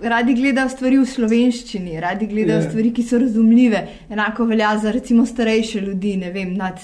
radi 0.03 0.35
gledajo 0.35 0.69
stvari 0.69 0.99
v 0.99 1.07
slovenščini, 1.07 2.01
radi 2.01 2.27
gledajo 2.31 2.61
yeah. 2.61 2.69
stvari, 2.69 2.93
ki 2.95 3.03
so 3.03 3.19
razumljive. 3.19 3.81
Enako 4.11 4.45
velja 4.45 4.71
za 4.79 4.93
recimo 4.93 5.27
starejše 5.27 5.81
ljudi, 5.81 6.17
ne 6.17 6.31
vem, 6.31 6.55
nad 6.55 6.79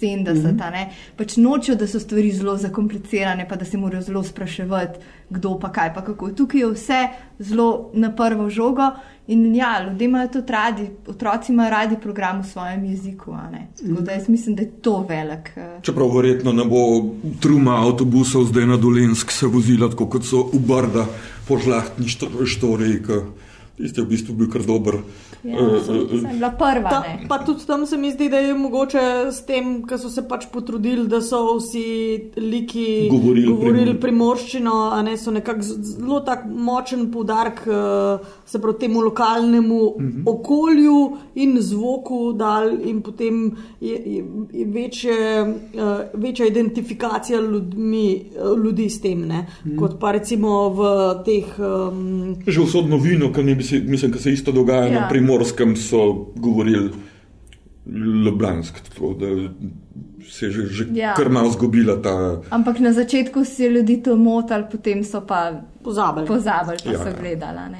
70. 0.00 0.34
Mm 0.34 0.58
-hmm. 0.58 0.86
Pač 1.16 1.36
nočejo, 1.36 1.76
da 1.76 1.86
so 1.86 2.00
stvari 2.00 2.32
zelo 2.32 2.56
zakomplicirane, 2.56 3.48
pa 3.48 3.56
da 3.56 3.64
se 3.64 3.76
morajo 3.76 4.02
zelo 4.02 4.22
spraševati, 4.22 4.98
kdo 5.30 5.58
pa 5.58 5.72
kaj 5.72 5.94
pa 5.94 6.04
kako. 6.04 6.30
Tukaj 6.32 6.60
je 6.60 6.70
vse 6.72 7.00
zelo 7.38 7.90
na 7.94 8.14
prvo 8.16 8.50
žogo. 8.50 8.90
In 9.28 9.54
ja, 9.54 9.88
ljudje 9.88 10.04
imajo 10.04 10.28
to 10.28 10.42
radi, 10.48 10.90
otroci 11.06 11.52
imajo 11.52 11.70
radi 11.70 11.96
program 12.02 12.40
v 12.40 12.46
svojem 12.46 12.84
jeziku. 12.84 13.36
Tako 13.76 14.00
da 14.00 14.12
jaz 14.12 14.28
mislim, 14.28 14.56
da 14.56 14.62
je 14.62 14.70
to 14.70 15.06
velik. 15.08 15.50
Uh... 15.56 15.82
Čeprav 15.82 16.16
verjetno 16.16 16.52
ne 16.52 16.64
bo 16.64 16.78
truma 17.40 17.76
avtobusov 17.86 18.44
zdaj 18.44 18.66
na 18.66 18.76
Dolensk 18.76 19.30
se 19.30 19.46
vozila, 19.46 19.90
tako 19.90 20.06
kot 20.06 20.24
so 20.24 20.46
v 20.52 20.58
Brda, 20.58 21.04
po 21.48 21.58
žlahtni 21.58 22.08
štoriji, 22.46 23.02
ki 23.04 23.20
je 23.78 24.02
v 24.02 24.08
bistvu 24.08 24.34
bil 24.34 24.50
kar 24.50 24.62
dober. 24.66 25.00
Ja, 25.44 25.54
uh, 25.54 26.30
bila 26.32 26.50
prva. 26.50 26.90
Ta, 26.90 27.02
pa 27.28 27.38
tudi 27.46 27.66
tam 27.66 27.86
se 27.86 27.96
mi 27.96 28.10
zdi, 28.12 28.28
da 28.28 28.40
je 28.42 28.54
mogoče 28.58 29.02
s 29.30 29.44
tem, 29.46 29.84
ker 29.86 30.00
so 30.02 30.10
se 30.10 30.24
pač 30.28 30.48
potrudili, 30.52 31.06
da 31.08 31.20
so 31.22 31.58
vsi 31.60 31.84
liki 32.42 33.06
govorili, 33.10 33.46
govorili 33.46 33.94
primorščino, 34.00 34.74
a 34.96 34.98
ne 35.06 35.14
so 35.16 35.30
nekako 35.34 35.62
zelo 35.62 36.20
tak 36.26 36.42
močen 36.48 37.06
poudarek 37.12 37.62
se 38.46 38.58
pravi 38.58 38.78
temu 38.80 39.04
lokalnemu 39.06 39.78
uh 39.84 40.02
mhm. 40.02 40.22
-huh. 40.22 40.32
okolju 40.34 41.16
in 41.34 41.56
zvoku 41.60 42.32
dal 42.32 42.72
in 42.84 43.02
potem 43.02 43.56
je, 43.80 43.94
je, 43.94 44.24
je 44.52 44.64
večje, 44.66 45.42
uh, 45.42 46.20
večja 46.20 46.46
identifikacija 46.46 47.40
ljudmi, 47.40 48.24
ljudi 48.64 48.90
s 48.90 49.00
tem, 49.00 49.22
uh 49.22 49.26
mhm. 49.26 49.38
-huh. 49.64 49.78
kot 49.78 50.00
pa 50.00 50.12
recimo 50.12 50.68
v 50.68 50.82
teh. 51.24 51.44
Um, 51.58 52.36
Že 52.46 52.60
usodno 52.60 52.96
vino, 52.96 53.32
kar 53.70 53.80
mislim, 53.86 54.10
da 54.10 54.18
se 54.18 54.32
isto 54.32 54.52
dogaja 54.52 54.86
ja. 54.86 55.00
na 55.00 55.08
primorskem 55.08 55.76
so 55.76 56.26
govorili 56.36 56.90
ljubljansko, 58.24 58.78
tako 58.88 59.14
da 59.14 59.26
se 60.30 60.46
je 60.46 60.50
že, 60.50 60.66
že 60.66 60.86
ja. 60.92 61.14
kar 61.14 61.30
malo 61.30 61.50
zgubila 61.50 62.02
ta. 62.02 62.42
Ampak 62.50 62.78
na 62.78 62.92
začetku 62.92 63.44
si 63.44 63.66
ljudi 63.66 64.02
to 64.02 64.16
motili, 64.16 64.64
potem 64.70 65.04
so 65.04 65.20
pa 65.26 65.52
pozabili, 65.82 66.26
pozabili 66.26 66.76
pa 66.84 66.92
ja, 66.92 66.98
so 66.98 67.08
ja. 67.08 67.14
gledali. 67.20 67.76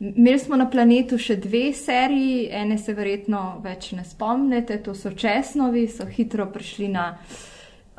Imeli 0.00 0.38
smo 0.38 0.56
na 0.56 0.64
planetu 0.70 1.18
še 1.20 1.36
dve 1.36 1.72
seriji, 1.76 2.48
ene 2.56 2.78
se 2.78 2.94
verjetno 2.96 3.60
več 3.64 3.92
ne 3.92 4.04
spomnite, 4.04 4.78
to 4.80 4.94
so 4.96 5.12
Česnovi, 5.12 5.84
so 5.92 6.06
hitro 6.08 6.46
prišli 6.48 6.88
na 6.88 7.04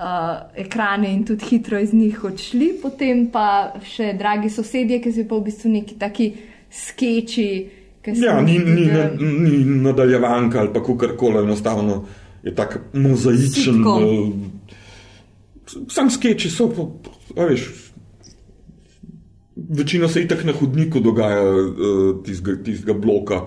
uh, 0.02 0.40
ekrane 0.58 1.12
in 1.14 1.22
tudi 1.30 1.46
hitro 1.46 1.80
iz 1.80 1.94
njih 1.94 2.24
odšli, 2.26 2.72
potem 2.82 3.28
pa 3.32 3.76
še 3.86 4.16
Dragi 4.18 4.50
sosedje, 4.50 4.98
ki 4.98 5.14
so 5.14 5.28
pa 5.30 5.38
v 5.38 5.46
bistvu 5.52 5.76
neki 5.78 6.00
taki 6.02 6.32
skeči, 6.72 7.70
Ja, 8.06 8.42
ni, 8.42 8.58
ni, 8.60 8.88
ni, 9.20 9.50
ni 9.50 9.82
nadaljevanka 9.84 10.60
ali 10.60 10.98
kar 11.00 11.12
koli, 11.18 11.44
enostavno 11.44 12.06
je 12.44 12.56
tako 12.56 12.80
mozaičen. 12.94 13.84
Uh, 13.86 14.34
sam 15.90 16.10
sketchi 16.10 16.50
so, 16.50 16.70
pa, 16.74 17.46
veš, 17.46 17.68
večina 19.56 20.08
se 20.08 20.24
itak 20.24 20.44
na 20.44 20.54
hodniku 20.58 21.00
dogaja 21.00 21.44
uh, 21.44 22.24
tistega 22.66 22.94
bloka, 22.94 23.44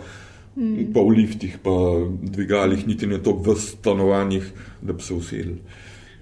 mm. 0.57 0.93
pa 0.95 1.03
v 1.03 1.17
liftih, 1.19 1.59
pa 1.63 1.75
dvigalih, 2.23 2.87
niti 2.87 3.11
ne 3.11 3.19
toliko 3.23 3.51
v 3.51 3.59
stanovanjih, 3.59 4.53
da 4.83 4.93
bi 4.93 5.03
se 5.03 5.15
usedli. 5.15 5.59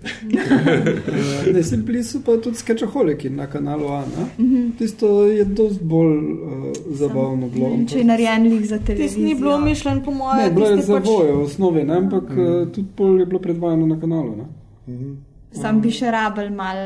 ne, 1.55 1.63
sem 1.63 1.85
plisu 1.87 2.21
pa 2.25 2.37
tudi 2.37 2.57
sketchaholiki 2.57 3.31
na 3.31 3.47
kanalu 3.47 3.89
A. 3.89 4.05
Mm 4.39 4.45
-hmm. 4.45 4.71
Tisto 4.79 5.27
je 5.27 5.45
dosti 5.45 5.85
bolj 5.85 6.17
uh, 6.17 6.73
zabavno 6.91 7.49
bilo. 7.49 7.79
Če 7.89 7.99
je 7.99 8.05
narejenih 8.05 8.69
za 8.69 8.79
televizijo. 8.79 9.09
Tisto 9.09 9.21
ni 9.21 9.35
bilo 9.35 9.61
mišljen 9.61 10.03
po 10.05 10.11
mojem. 10.11 10.45
Ne, 10.45 10.51
bilo 10.51 10.67
je 10.67 10.83
za 10.83 10.95
pač... 10.95 11.05
boje 11.05 11.33
v 11.33 11.43
osnovi, 11.43 11.85
ne? 11.85 11.97
ampak 11.97 12.31
mm 12.31 12.37
-hmm. 12.37 12.63
uh, 12.63 12.73
tudi 12.73 12.89
pol 12.97 13.21
je 13.21 13.27
bilo 13.27 13.41
predvajano 13.41 13.87
na 13.87 14.01
kanalu. 14.01 14.37
Mm 14.37 14.45
-hmm. 14.87 15.17
Sam 15.53 15.81
bi 15.81 15.91
še 15.91 16.11
rabel 16.11 16.51
mal 16.51 16.77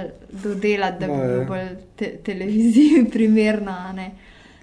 dodelati, 0.44 1.00
da 1.00 1.06
bi 1.06 1.28
bilo 1.28 1.44
bolj 1.44 1.68
te 1.96 2.16
televiziji 2.24 3.04
primerno. 3.12 3.72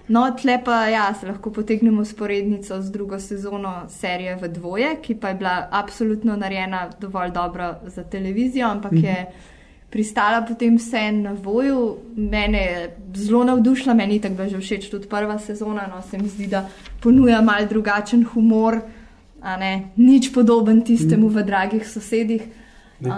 No, 0.08 0.36
tle 0.36 0.58
pa 0.64 0.86
ja, 0.86 1.14
se 1.20 1.26
lahko 1.26 1.50
potegnemo 1.50 2.04
sporednico 2.04 2.82
z 2.82 2.90
drugo 2.92 3.20
sezono 3.20 3.86
serije 3.88 4.36
v 4.36 4.48
dvoje, 4.48 4.96
ki 5.02 5.14
pa 5.14 5.28
je 5.28 5.34
bila 5.34 5.68
absolutno 5.70 6.36
narejena 6.36 6.90
dovolj 7.00 7.30
dobro 7.30 7.74
za 7.86 8.04
televizijo, 8.04 8.68
ampak 8.68 8.92
-hmm. 8.92 9.04
je 9.04 9.26
pristala 9.90 10.42
potem 10.42 10.76
vse 10.76 11.12
na 11.12 11.32
voju. 11.32 11.96
Mene 12.16 12.58
je 12.58 12.96
zelo 13.14 13.44
navdušila, 13.44 13.94
meni 13.94 14.14
je 14.14 14.20
tako 14.20 14.48
že 14.48 14.58
všeč 14.58 14.90
tudi 14.90 15.08
prva 15.08 15.38
sezona, 15.38 15.86
no 15.86 16.02
se 16.02 16.18
mi 16.18 16.28
zdi, 16.28 16.46
da 16.46 16.68
ponuja 17.00 17.40
mal 17.40 17.66
drugačen 17.68 18.24
humor, 18.24 18.80
ne, 19.58 19.88
nič 19.96 20.32
podoben 20.32 20.82
tistemu 20.82 21.28
-hmm. 21.28 21.40
v 21.40 21.42
dragih 21.42 21.88
sosedih. 21.88 22.42
Uh, 23.00 23.10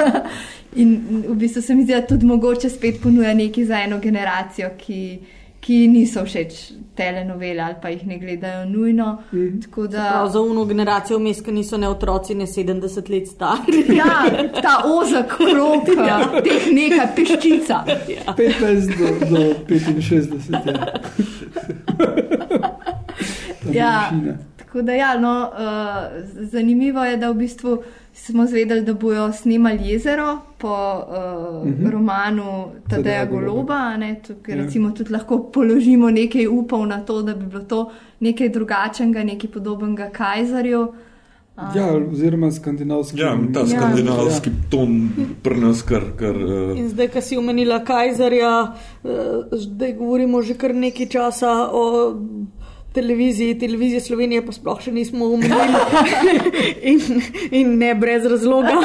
in 0.82 1.00
v 1.28 1.34
bistvu 1.34 1.62
se 1.62 1.74
mi 1.74 1.82
zdi, 1.82 1.92
da 1.92 2.06
tudi 2.06 2.26
mogoče 2.26 2.70
spet 2.70 3.02
ponuja 3.02 3.34
nekaj 3.34 3.64
za 3.64 3.80
eno 3.80 3.98
generacijo, 3.98 4.70
ki 4.78 5.18
ki 5.68 5.88
niso 5.92 6.22
všeč 6.24 6.54
telenovele 6.96 7.60
ali 7.60 7.74
pa 7.82 7.90
jih 7.92 8.06
ne 8.06 8.18
gledajo 8.18 8.64
nujno. 8.64 9.18
Mm. 9.32 9.60
Da... 9.90 10.28
Za 10.32 10.40
uno 10.40 10.64
generacijo 10.64 11.18
vmes, 11.18 11.42
ki 11.44 11.52
niso 11.52 11.76
ne 11.76 11.88
otroci, 11.88 12.34
ne 12.34 12.46
70 12.46 13.10
let 13.10 13.28
stari. 13.28 13.84
Ja, 13.96 14.24
ta 14.62 14.82
ozak 14.88 15.36
krok, 15.36 15.88
ja. 16.08 16.18
teh 16.44 16.72
nekaj 16.72 17.06
peščica. 17.16 17.84
Ja. 18.08 18.34
15 18.36 18.98
do, 18.98 19.06
do 19.28 19.36
65. 20.00 20.52
ja, 23.72 24.12
tako 24.68 24.82
da 24.82 24.92
ja, 24.92 25.18
no, 25.20 25.50
uh, 25.52 26.46
zanimivo 26.50 27.04
je, 27.04 27.16
da 27.16 27.30
v 27.30 27.34
bistvu 27.34 27.82
smo 28.12 28.46
zvedeli, 28.46 28.82
da 28.82 28.94
bojo 28.94 29.32
snimali 29.32 29.88
jezero 29.88 30.38
po 30.58 30.68
uh, 30.68 31.14
uh 31.66 31.72
-huh. 31.72 31.90
romanu 31.90 32.64
Tadeja 32.88 33.24
Goloba. 33.24 33.96
Ne, 33.96 34.20
tukaj, 34.26 34.56
ja. 34.56 34.64
recimo, 34.64 34.90
tudi 34.90 35.12
lahko 35.12 35.50
položimo 35.52 36.10
nekaj 36.10 36.46
upov 36.46 36.86
na 36.86 37.04
to, 37.04 37.22
da 37.22 37.34
bi 37.34 37.46
bilo 37.46 37.62
to 37.62 37.90
nekaj 38.20 38.48
drugačnega, 38.48 39.24
nekaj 39.24 39.50
podobnega 39.50 40.10
Kajzarju. 40.10 40.92
Ja, 41.74 41.86
oziroma 42.12 42.52
skandinavski. 42.52 43.20
Ja, 43.20 43.38
ta 43.54 43.66
skandinavski 43.66 44.50
ja. 44.50 44.56
ton 44.70 45.10
prnas, 45.42 45.82
kar. 45.82 46.02
kar 46.16 46.36
uh... 46.36 46.78
In 46.78 46.88
zdaj, 46.88 47.08
ko 47.08 47.20
si 47.20 47.36
omenila 47.36 47.84
Kajzarja, 47.84 48.62
uh, 49.02 49.10
zdaj 49.52 49.92
govorimo 49.92 50.42
že 50.42 50.54
kar 50.54 50.74
nekaj 50.74 51.06
časa 51.06 51.68
o 51.72 52.14
televiziji, 52.98 53.58
televizije 53.58 54.00
Slovenije 54.00 54.42
pa 54.46 54.52
sploh 54.52 54.80
še 54.82 54.92
nismo 54.92 55.30
umrli 55.34 55.66
in, 56.92 57.22
in 57.50 57.76
ne 57.78 57.94
brez 57.94 58.26
razloga. 58.30 58.80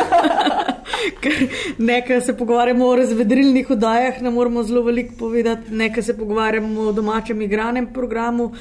Ker 1.23 1.47
nekaj 1.81 2.21
se 2.27 2.35
pogovarjamo 2.37 2.85
o 2.87 2.95
razvedrilnih 2.99 3.71
oddajah, 3.75 4.21
ne 4.21 4.31
moramo 4.31 4.63
zelo 4.63 4.83
veliko 4.85 5.15
povedati, 5.19 5.73
nekaj 5.73 6.03
se 6.09 6.17
pogovarjamo 6.17 6.89
o 6.89 6.93
domačem 6.95 7.41
igranem 7.41 7.89
programu. 7.93 8.51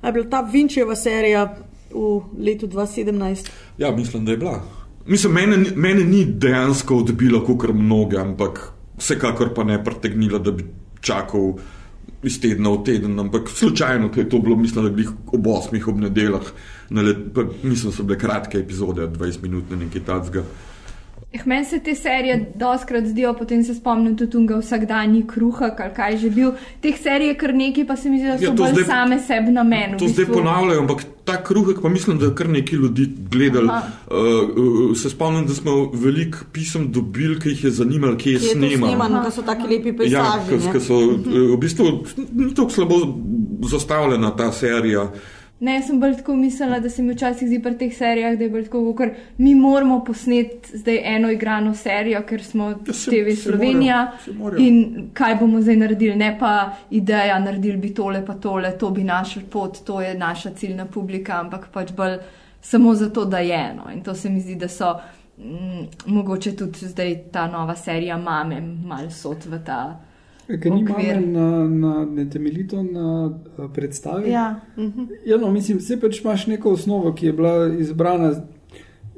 A 0.00 0.08
je 0.08 0.12
bila 0.12 0.28
ta 0.30 0.40
Vinčeva 0.52 0.96
serija 0.96 1.44
v 1.90 2.20
letu 2.38 2.68
2017? 2.70 3.50
Ja, 3.78 3.90
mislim, 3.96 4.24
da 4.24 4.36
je 4.36 4.36
bila. 4.36 4.60
Mislim, 5.06 5.32
mene, 5.32 5.58
mene 5.76 6.04
ni 6.04 6.24
dejansko 6.24 7.02
odbilo, 7.02 7.42
kot 7.44 7.68
mnoge, 7.74 8.20
ampak 8.20 8.62
vsekakor 9.00 9.54
pa 9.56 9.64
ne 9.64 9.80
pretegnilo, 9.84 10.38
da 10.38 10.52
bi 10.52 10.64
čakal 11.00 11.54
iz 12.22 12.40
tedna 12.40 12.70
v 12.70 12.82
teden. 12.84 13.18
Ampak 13.20 13.48
slučajno, 13.48 14.10
ker 14.12 14.24
je 14.24 14.30
to 14.30 14.38
bilo, 14.38 14.56
mislim, 14.56 14.84
da 14.84 14.90
bi 14.90 15.02
jih 15.02 15.12
ob 15.32 15.46
osmih 15.46 15.88
ob 15.88 16.00
nedeljah, 16.00 16.52
pa, 17.34 17.44
mislim, 17.62 17.90
da 17.90 17.96
so 17.96 18.04
bile 18.04 18.18
kratke 18.18 18.58
epizode, 18.58 19.08
20 19.08 19.42
minut 19.42 19.70
nekaj 19.70 20.04
tacga. 20.06 20.44
Eh, 21.32 21.40
Meni 21.44 21.64
se 21.64 21.78
te 21.78 21.94
serije 21.94 22.52
doskrat 22.54 23.04
zdijo, 23.06 23.34
potem 23.34 23.64
se 23.64 23.74
spomnim 23.74 24.16
tudi 24.16 24.30
tunga 24.30 24.56
vsakdanji 24.56 25.22
kruha, 25.24 25.70
ali 25.78 25.94
kaj 25.94 26.16
že 26.16 26.30
bil. 26.30 26.50
Teh 26.80 26.96
serij 26.98 27.28
je 27.28 27.36
kar 27.36 27.54
nekaj, 27.54 27.86
pa 27.86 27.96
se 27.96 28.10
mi 28.10 28.18
zdi, 28.18 28.26
da 28.26 28.34
so 28.34 28.44
Ja, 28.44 28.50
ja, 28.50 28.56
to 28.56 28.62
bolj 28.64 28.72
zdaj- 28.72 28.86
same 28.86 29.18
sebi 29.20 29.50
na 29.50 29.62
menu. 29.64 29.98
To 29.98 30.08
zdaj 30.08 30.26
ponavljajo, 30.26 30.80
ampak 30.80 31.04
ta 31.24 31.36
kruhek, 31.38 31.80
pa 31.82 31.88
mislim, 31.88 32.18
da 32.18 32.26
je 32.26 32.34
kar 32.34 32.48
nekaj 32.48 32.76
ljudi 32.76 33.06
gledali. 33.30 33.68
Aha. 33.68 33.86
Uh, 34.08 34.16
uh, 34.90 34.96
se 34.96 35.10
spomnim, 35.10 35.46
da 35.46 35.54
smo 35.54 35.90
veliko 35.94 36.38
pisem 36.52 36.90
dobili, 36.90 37.38
ki 37.40 37.48
jih 37.48 37.64
je 37.64 37.70
zanimalo, 37.72 38.16
kje 38.16 38.30
je 38.30 38.34
je 38.34 38.40
to 38.40 38.76
snemano. 38.78 39.22
ker 39.22 39.32
so 39.32 39.42
taki 39.44 39.62
lepi 39.64 39.88
Ja, 39.88 39.94
pejsaži. 39.94 40.72
ker 40.72 40.80
so 40.80 40.94
eh, 40.94 41.14
v 41.48 41.58
bistvu 41.58 41.84
ni 42.34 42.54
tako 42.54 42.70
slabo 42.70 42.94
zastavljena 43.64 44.30
ta 44.32 44.52
serija. 44.52 45.10
Ne, 45.60 45.74
jaz 45.74 45.86
sem 45.86 45.98
bolj 46.00 46.14
tako 46.16 46.34
mislila, 46.34 46.78
da 46.80 46.88
se 46.88 47.02
mi 47.02 47.12
včasih 47.12 47.44
zdi 47.46 47.58
pri 47.60 47.74
teh 47.76 47.90
serijah, 47.92 48.32
da 48.34 48.44
je 48.44 48.50
bolj 48.50 48.62
tako, 48.64 48.94
ker 48.94 49.10
mi 49.38 49.54
moramo 49.54 49.98
posneti 50.00 50.48
zdaj 50.74 51.00
eno 51.06 51.30
igrano 51.30 51.74
serijo, 51.74 52.22
ker 52.22 52.42
smo 52.42 52.70
Ja, 52.70 52.92
se- 52.94 53.10
TV 53.10 53.30
se 53.30 53.42
Slovenija 53.42 53.96
morajo, 53.98 54.24
se 54.24 54.32
morajo. 54.34 54.60
in 54.60 54.78
kaj 55.12 55.34
bomo 55.36 55.60
zdaj 55.60 55.76
naredili, 55.76 56.16
ne 56.16 56.30
pa 56.38 56.54
ideja, 56.92 57.38
naredili 57.40 57.76
bi 57.78 57.92
tole 57.92 58.26
pa 58.26 58.34
tole, 58.36 58.72
to 58.74 58.90
bi 58.90 59.04
našel 59.04 59.42
pot, 59.48 59.78
to 59.84 60.00
je 60.00 60.14
naša 60.16 60.50
ciljna 60.52 60.86
publika, 60.86 61.40
ampak 61.40 61.68
pač 61.70 61.92
bolj 61.92 62.16
samo 62.62 62.94
zato, 62.94 63.24
da 63.26 63.38
je 63.40 63.60
eno. 63.62 63.90
In 63.90 64.00
to 64.02 64.14
se 64.14 64.30
mi 64.30 64.40
zdi, 64.40 64.54
da 64.56 64.68
so 64.70 64.94
mm, 65.38 65.84
mogoče 66.08 66.54
tudi 66.54 66.78
zdaj 66.86 67.18
ta 67.32 67.46
nova 67.48 67.76
serija 67.76 68.16
Mame 68.18 68.60
mal 68.62 69.10
sod 69.12 69.44
v 69.46 69.58
ta. 69.60 70.00
Ker 70.58 70.72
ni 70.72 70.82
mame 70.82 71.20
na, 71.20 71.48
na, 71.68 71.92
ne 72.04 72.24
temeljito 72.30 72.82
na 72.82 73.10
a, 73.56 73.68
predstavi. 73.74 74.30
Ja. 74.30 74.60
Ja, 75.26 75.36
no, 75.36 75.50
mislim, 75.52 75.78
vse 75.78 76.00
pač 76.00 76.22
imaš 76.24 76.46
neko 76.50 76.72
osnovo, 76.78 77.12
ki 77.14 77.30
je 77.30 77.32
bila 77.32 77.54
izbrana. 77.78 78.32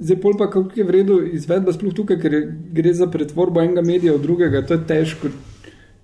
Zdaj, 0.02 0.18
pol 0.20 0.36
pa 0.38 0.50
kako 0.50 0.74
je 0.76 0.84
v 0.84 0.90
redu 0.90 1.20
izvedba, 1.32 1.72
sploh 1.72 1.94
tukaj, 1.94 2.18
ker 2.20 2.34
je, 2.34 2.42
gre 2.74 2.92
za 2.94 3.06
pretvorbo 3.10 3.62
enega 3.62 3.84
medija 3.86 4.16
v 4.16 4.22
drugega, 4.24 4.64
to 4.66 4.74
je 4.74 4.86
težko, 4.88 5.30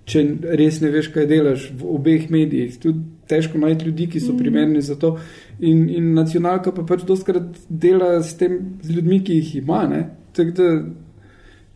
če 0.09 0.23
res 0.61 0.79
ne 0.81 0.91
veš, 0.93 1.11
kaj 1.13 1.27
delaš 1.29 1.67
v 1.75 1.89
obeh 1.97 2.29
medijih. 2.31 2.77
Tudi 2.79 3.03
težko 3.29 3.59
najti 3.61 3.89
ljudi, 3.89 4.07
ki 4.13 4.21
so 4.23 4.37
primerni 4.37 4.81
za 4.81 4.95
to. 4.95 5.17
In, 5.59 5.85
in 5.89 6.13
nacionalka 6.15 6.71
pa 6.73 6.85
pač 6.87 7.03
dostkrat 7.05 7.59
dela 7.69 8.17
s, 8.23 8.33
tem, 8.39 8.79
z 8.81 8.95
ljudmi, 8.95 9.19
ki 9.23 9.41
jih 9.41 9.55
ima. 9.61 9.83
ne. 9.91 10.05
Tako 10.33 10.55
da, 10.57 10.69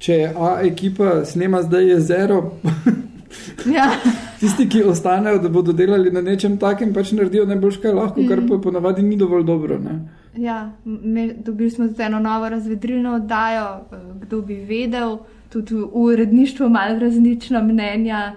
če 0.04 0.18
A 0.36 0.56
ekipa 0.66 1.22
snema 1.26 1.62
zdaj 1.64 1.90
jezero, 1.94 2.40
Ja. 3.76 3.92
tisti, 4.40 4.70
ki 4.70 4.84
ostanejo, 4.84 5.40
da 5.40 5.50
bodo 5.50 5.74
delali 5.74 6.12
na 6.12 6.22
nečem 6.22 6.58
takem, 6.60 6.94
pač 6.94 7.12
naredijo 7.12 7.46
najboljš, 7.50 7.80
kaj 7.84 7.94
lahko, 7.94 8.22
mm. 8.22 8.28
kar 8.30 8.42
pa 8.50 8.60
ponavadi 8.64 9.04
ni 9.04 9.18
dovolj 9.18 9.46
dobro. 9.48 9.80
Ne? 9.80 10.00
Ja, 10.38 10.72
me, 10.86 11.28
dobili 11.34 11.70
smo 11.72 11.88
tudi 11.88 12.04
eno 12.04 12.20
novo 12.20 12.50
razvedrilno 12.50 13.16
oddajo, 13.16 13.68
eh, 13.92 14.02
kdo 14.22 14.42
bi 14.42 14.56
vedel, 14.70 15.18
tudi 15.54 15.76
v 15.76 15.88
uredništvu 15.94 16.70
malo 16.70 17.00
različna 17.00 17.64
mnenja. 17.64 18.34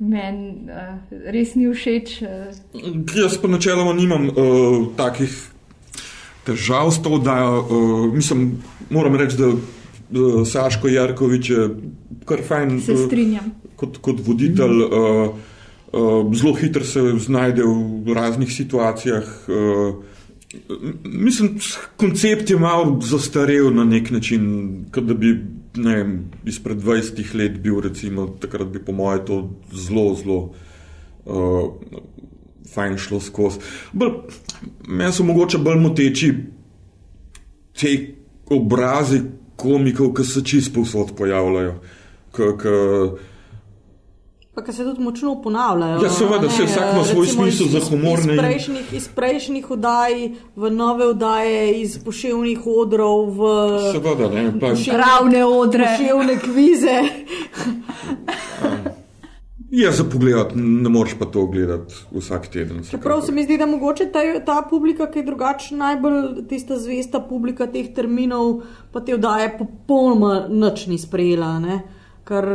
Meni 0.00 0.54
uh, 0.64 1.18
res 1.28 1.50
ni 1.54 1.66
všeč. 1.68 2.22
Uh, 2.22 3.18
Jaz 3.20 3.34
pa 3.42 3.48
načeloma 3.52 3.92
nimam 3.92 4.30
uh, 4.30 4.86
takih 4.96 5.34
težav 6.46 6.88
s 6.90 7.02
to, 7.04 7.18
da 7.18 7.34
uh, 7.50 8.06
mislim, 8.14 8.62
moram 8.90 9.18
reči, 9.20 9.36
da 9.36 9.50
uh, 9.50 10.46
Saško 10.48 10.88
Jarkovič 10.88 11.50
je 11.50 11.68
kar 12.24 12.40
fajn. 12.48 12.80
se 12.80 12.96
strinjam. 12.96 13.52
Kot, 13.80 13.98
kot 14.04 14.20
voditelj, 14.26 14.84
uh, 14.84 15.34
uh, 15.92 16.34
zelo 16.36 16.54
hitro 16.60 16.84
se 16.84 17.02
znajde 17.24 17.64
v 17.64 18.14
raznih 18.14 18.52
situacijah. 18.52 19.24
Uh, 19.48 19.94
mislim, 21.04 21.58
koncept 21.96 22.50
je 22.50 22.58
malo 22.58 22.98
zastarel 23.02 23.70
na 23.74 23.84
nek 23.84 24.10
način, 24.10 24.84
kot 24.92 25.04
da 25.04 25.14
bi 25.14 25.34
ne 25.76 25.96
vem, 25.96 26.14
izpred 26.44 26.78
20 26.82 27.34
let 27.34 27.58
bil, 27.62 27.80
recimo, 27.80 28.26
takrat 28.40 28.68
bi 28.68 28.82
po 28.84 28.92
mojem 28.92 29.26
to 29.26 29.42
zelo, 29.72 30.14
zelo. 30.14 30.40
Uh, 31.24 31.70
Fajn 32.70 32.96
šlo 33.02 33.18
skozi. 33.20 33.58
Meni 34.86 35.12
so 35.12 35.24
mogoče 35.26 35.58
bolj 35.58 35.78
moteči 35.82 36.28
ti 37.74 37.94
obrazi 38.46 39.20
komikov, 39.56 40.12
ki 40.14 40.24
se 40.24 40.44
čisto 40.44 40.74
povsod 40.74 41.14
pojavljajo. 41.16 41.74
K, 42.32 42.52
k, 42.58 42.74
Pa 44.60 44.66
ki 44.66 44.72
se 44.72 44.84
tudi 44.84 45.00
močno 45.00 45.42
ponavljajo. 45.42 46.02
Ja, 46.02 46.10
seveda, 46.10 46.48
saj 46.50 46.66
vsak 46.66 46.88
ima 46.92 47.04
svoj 47.04 47.26
smisel 47.28 47.66
iz- 47.66 47.72
za 47.72 47.78
iz- 47.78 47.88
humor, 47.88 48.18
Iz 48.18 48.26
in- 48.26 48.36
prejšnjih, 48.38 48.92
iz 48.92 49.06
prejšnjih 49.10 49.70
oddaj 49.70 50.12
v 50.56 50.70
nove 50.70 51.06
oddaje, 51.06 51.80
iz 51.80 51.96
poševnih 51.98 52.60
odrov 52.66 53.30
v 53.30 53.40
Seveda, 53.88 54.28
ne, 54.30 54.52
pa, 54.52 54.66
poševne- 54.68 54.98
Ravne 54.98 55.44
odre. 55.46 55.86
poševne 55.88 56.36
kvize. 56.38 56.96
ja, 59.72 59.92
za 59.92 60.04
pogled, 60.04 60.46
ne 60.54 60.88
moreš 60.88 61.14
pa 61.18 61.24
to 61.26 61.46
gledati 61.46 61.94
vsak 62.12 62.46
teden. 62.48 62.82
Čeprav 62.84 63.22
se 63.22 63.32
mi 63.32 63.44
zdi, 63.44 63.56
da 63.58 63.66
mogoče 63.66 64.06
ta, 64.06 64.20
ta 64.44 64.62
publika, 64.62 65.06
ki 65.06 65.18
je 65.18 65.24
drugačna, 65.24 65.78
najbolj 65.78 66.14
tista 66.48 66.76
zvesta 66.76 67.20
publika 67.20 67.66
teh 67.66 67.94
terminov, 67.94 68.60
pa 68.92 69.00
te 69.00 69.14
oddaje 69.14 69.56
popolnoma 69.58 70.46
nič 70.50 70.86
ni 70.86 70.98
sprejela. 70.98 71.58
Ne? 71.60 71.80
Ker 72.30 72.46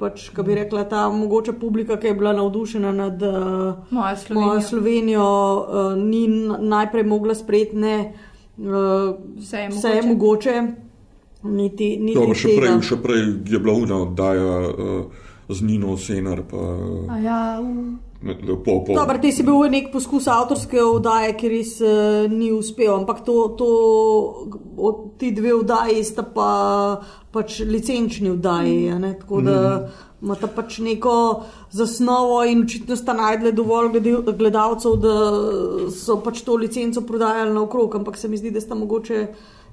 pač, 0.00 0.30
ko 0.32 0.42
bi 0.46 0.54
rekla, 0.56 0.86
ta 0.88 1.02
mogoče 1.12 1.52
publika, 1.60 1.98
ki 2.00 2.08
je 2.08 2.14
bila 2.16 2.32
navdušena 2.32 2.92
nad 2.96 3.20
uh, 3.20 3.90
Mojo 3.92 4.16
Slovenijo. 4.16 4.46
mojo 4.46 4.60
Slovenijo, 4.64 5.26
uh, 5.60 5.98
ni 6.00 6.22
najprej 6.72 7.04
mogla 7.04 7.36
sprejeti 7.36 7.76
ne. 7.76 7.96
Uh, 8.56 9.18
Vse 9.36 9.66
je 9.66 9.68
vse 9.68 9.88
je 9.88 10.02
mogoče, 10.08 10.54
niti, 11.42 11.96
niti 12.00 12.16
Dobro, 12.16 12.34
še 12.34 12.48
tega. 12.48 12.60
prej, 12.60 12.80
še 12.88 12.96
prej 13.04 13.20
je 13.52 13.60
bila 13.60 13.76
una 13.76 14.00
oddaja 14.06 14.56
uh, 14.68 15.28
z 15.48 15.68
Nino 15.68 15.96
Senar, 16.00 16.40
pa 16.48 16.64
A 17.12 17.20
ja, 17.20 17.42
uh, 17.60 17.68
uh, 17.68 18.09
po, 18.64 18.84
po. 18.84 18.94
Dobro, 18.94 19.18
ti 19.18 19.32
si 19.32 19.42
bil 19.42 19.64
nek 19.72 19.88
poskus 19.92 20.28
avtorske 20.28 20.82
oddaje, 20.84 21.32
ki 21.40 21.48
res 21.48 21.72
uh, 21.80 22.28
ni 22.28 22.50
uspel, 22.52 22.92
ampak 22.92 23.24
to, 23.24 23.36
to, 23.56 23.68
od, 24.76 25.02
ti 25.20 25.32
dve 25.32 25.54
oddaji 25.56 26.04
sta 26.04 26.22
pa 26.22 26.50
pač 27.32 27.60
licenčni 27.64 28.30
oddaji, 28.34 28.92
ne? 29.00 29.14
tako 29.20 29.40
da 29.46 29.58
imata 30.20 30.50
pač 30.52 30.78
neko 30.84 31.14
zasnovo 31.72 32.42
in 32.44 32.66
očitno 32.66 32.96
sta 32.96 33.14
najdle 33.16 33.54
dovolj 33.56 34.00
gledalcev, 34.36 34.98
da 35.00 35.14
so 35.94 36.18
pač 36.20 36.42
to 36.44 36.58
licenco 36.60 37.00
prodajali 37.08 37.54
naokrog, 37.56 37.96
ampak 37.96 38.20
se 38.20 38.28
mi 38.28 38.36
zdi, 38.36 38.52
da 38.52 38.60
sta 38.60 38.76
mogoče 38.76 39.26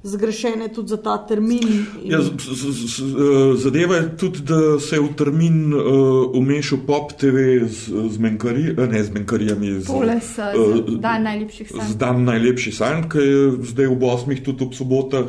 zgrešene 0.04 0.68
tudi 0.68 0.88
za 0.88 0.98
ta 0.98 1.18
termin. 1.18 1.64
in- 2.04 2.12
Ja, 2.12 2.22
z, 2.22 2.32
z, 2.38 2.72
z, 2.72 2.88
z, 2.88 3.02
eh, 3.02 3.58
zadeva 3.58 3.96
je 3.96 4.18
tudi, 4.18 4.40
da 4.42 4.80
se 4.80 4.96
je 4.96 5.02
v 5.02 5.14
termin 5.16 5.74
uh, 5.74 5.82
umešal 6.34 6.80
pop 6.88 7.14
TV 7.14 7.66
z, 7.68 7.92
z, 8.10 8.18
menkari, 8.18 8.76
eh, 8.78 8.88
ne, 8.88 9.04
z 9.04 9.10
menkarijami. 9.10 9.82
Z, 9.82 9.88
poles 9.88 10.38
uh, 10.38 10.46
eh, 10.46 11.00
dan 11.00 11.24
najlepših 11.24 11.68
z 11.68 11.76
sanj. 11.78 11.98
dan 11.98 12.24
najlepši 12.24 12.72
sanj, 12.72 13.10
ki 13.10 13.18
je 13.18 13.52
zdaj 13.62 13.88
ob 13.88 14.04
osmih, 14.04 14.44
tudi 14.44 14.64
ob 14.64 14.74
sobotah. 14.74 15.28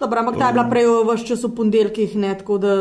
Dobro, 0.00 0.20
ampak 0.20 0.36
ta 0.38 0.46
je 0.46 0.52
bila 0.52 0.66
prej 0.68 0.86
vse 1.06 1.24
čas 1.26 1.44
v 1.44 1.54
ponedeljkih, 1.54 2.16
ne, 2.16 2.34
tako 2.38 2.58
da 2.58 2.72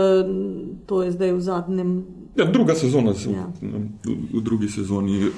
to 0.85 1.03
je 1.03 1.11
zdaj 1.11 1.31
v 1.31 1.41
zadnjem. 1.41 1.89
Ja, 2.35 2.45
druga 2.45 2.75
sezona, 2.75 3.13
se, 3.13 3.29
ja. 3.29 3.45
v, 3.61 3.87
v 4.33 4.41
drugi 4.41 4.67
sezoni 4.67 5.29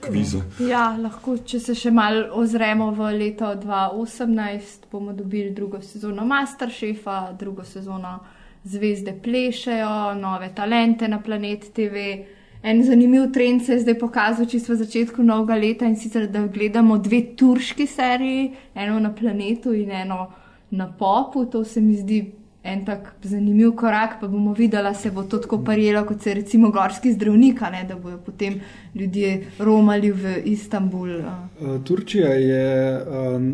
kviza. 0.00 0.42
Ja, 0.60 0.96
lahko, 1.00 1.36
če 1.38 1.60
se 1.60 1.74
še 1.74 1.90
malo 1.90 2.26
ozremo 2.40 2.90
v 2.96 3.12
leto 3.16 3.48
2018, 3.60 4.88
bomo 4.92 5.12
dobili 5.16 5.50
drugo 5.56 5.80
sezono 5.82 6.26
Masterchefa, 6.26 7.32
drugo 7.38 7.64
sezono 7.64 8.18
Zvezde 8.66 9.12
plešejo, 9.22 10.14
nove 10.18 10.48
talente 10.54 11.06
na 11.08 11.20
Planet 11.22 11.68
TV. 11.72 12.00
En 12.66 12.82
zanimiv 12.82 13.28
trend 13.32 13.62
se 13.62 13.76
je 13.76 13.84
zdaj 13.84 13.94
pokazal 13.98 14.48
čisto 14.50 14.72
v 14.72 14.80
začetku 14.80 15.22
novega 15.22 15.54
leta 15.54 15.86
in 15.86 15.94
sicer, 15.96 16.26
da 16.26 16.42
gledamo 16.50 16.98
dve 16.98 17.20
turški 17.38 17.86
seriji, 17.86 18.48
eno 18.74 18.98
na 18.98 19.12
planetu 19.14 19.70
in 19.72 19.90
eno 19.90 20.32
na 20.70 20.88
popu. 20.98 21.44
To 21.46 21.64
se 21.64 21.80
mi 21.80 21.94
zdi 21.94 22.24
en 22.66 22.84
tak 22.84 23.14
zanimiv 23.22 23.72
korak, 23.76 24.18
pa 24.20 24.28
bomo 24.28 24.52
videli, 24.54 24.94
se 24.94 25.10
bo 25.10 25.22
to 25.22 25.38
tako 25.38 25.62
pariralo, 25.64 26.06
kot 26.06 26.22
se 26.22 26.34
recimo 26.34 26.70
gorski 26.70 27.12
zdravnik, 27.12 27.60
ne, 27.72 27.84
da 27.88 27.96
bojo 27.96 28.18
potem 28.26 28.60
ljudje 28.94 29.46
romali 29.58 30.10
v 30.12 30.36
Istanbul. 30.44 31.16
Uh, 31.18 31.78
Turčija 31.84 32.34
je 32.34 33.00
um, 33.00 33.50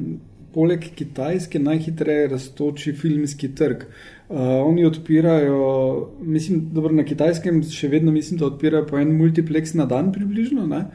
poleg 0.55 0.91
Kitajske 0.95 1.59
najhitreje 1.59 2.29
raztoči 2.29 2.93
filmski 2.93 3.55
trg. 3.55 3.87
Uh, 4.29 4.39
oni 4.65 4.85
odpirajo, 4.85 6.11
mislim, 6.21 6.69
dobro, 6.73 6.95
na 6.95 7.05
Kitajskem 7.05 7.63
še 7.69 7.89
vedno 7.89 8.13
mislim, 8.13 8.39
da 8.41 8.47
odpirajo 8.47 8.87
po 8.89 8.99
en 8.99 9.17
multiplex 9.17 9.75
na 9.75 9.87
dan 9.87 10.13
približno. 10.13 10.67
Ne? 10.67 10.87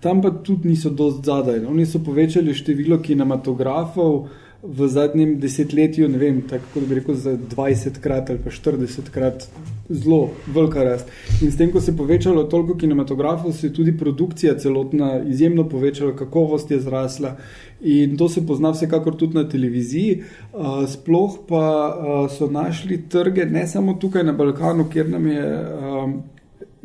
tam 0.00 0.22
pa 0.22 0.30
tudi 0.30 0.68
niso 0.68 0.90
dosti 0.90 1.26
zadaj. 1.26 1.66
Oni 1.66 1.86
so 1.86 2.00
povečali 2.04 2.54
število 2.54 2.98
kinematografov 3.02 4.28
v 4.64 4.88
zadnjem 4.88 5.36
desetletju, 5.40 6.08
ne 6.08 6.18
vem, 6.18 6.40
tako 6.48 6.80
da 6.80 6.86
bi 6.86 6.94
rekel, 6.94 7.14
za 7.14 7.36
20 7.36 8.00
krat 8.00 8.30
ali 8.30 8.40
pa 8.44 8.50
40 8.50 9.10
krat. 9.12 9.48
Zelo 9.88 10.30
velika 10.48 10.82
rast. 10.84 11.10
In 11.42 11.52
s 11.52 11.58
tem, 11.60 11.68
ko 11.72 11.80
se 11.80 11.92
je 11.92 11.96
povečalo 11.96 12.46
toliko 12.48 12.76
kinematografov, 12.80 13.52
se 13.52 13.66
je 13.66 13.72
tudi 13.76 13.92
produkcija 13.98 14.56
celotna 14.58 15.20
izjemno 15.28 15.68
povečala, 15.68 16.16
kakovost 16.16 16.70
je 16.70 16.80
zrasla. 16.80 17.36
In 17.80 18.16
to 18.16 18.28
se 18.28 18.46
pozna 18.46 18.72
vsekakor 18.72 19.16
tudi 19.16 19.36
na 19.36 19.44
televiziji. 19.48 20.22
Sploh 20.88 21.36
pa 21.48 21.64
so 22.32 22.48
našli 22.48 23.02
trge 23.08 23.44
ne 23.44 23.66
samo 23.68 23.98
tukaj 24.00 24.24
na 24.24 24.32
Balkanu, 24.32 24.88
kjer 24.88 25.10
nam 25.10 25.26
je 25.28 25.44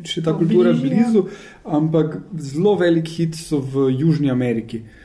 še 0.04 0.24
ta 0.24 0.36
kultura 0.36 0.74
blizu, 0.76 1.30
ampak 1.64 2.18
zelo 2.36 2.76
velik 2.76 3.08
hit 3.08 3.40
so 3.40 3.64
v 3.64 3.94
Južni 3.96 4.32
Ameriki. 4.32 4.84
Uh, 4.84 4.99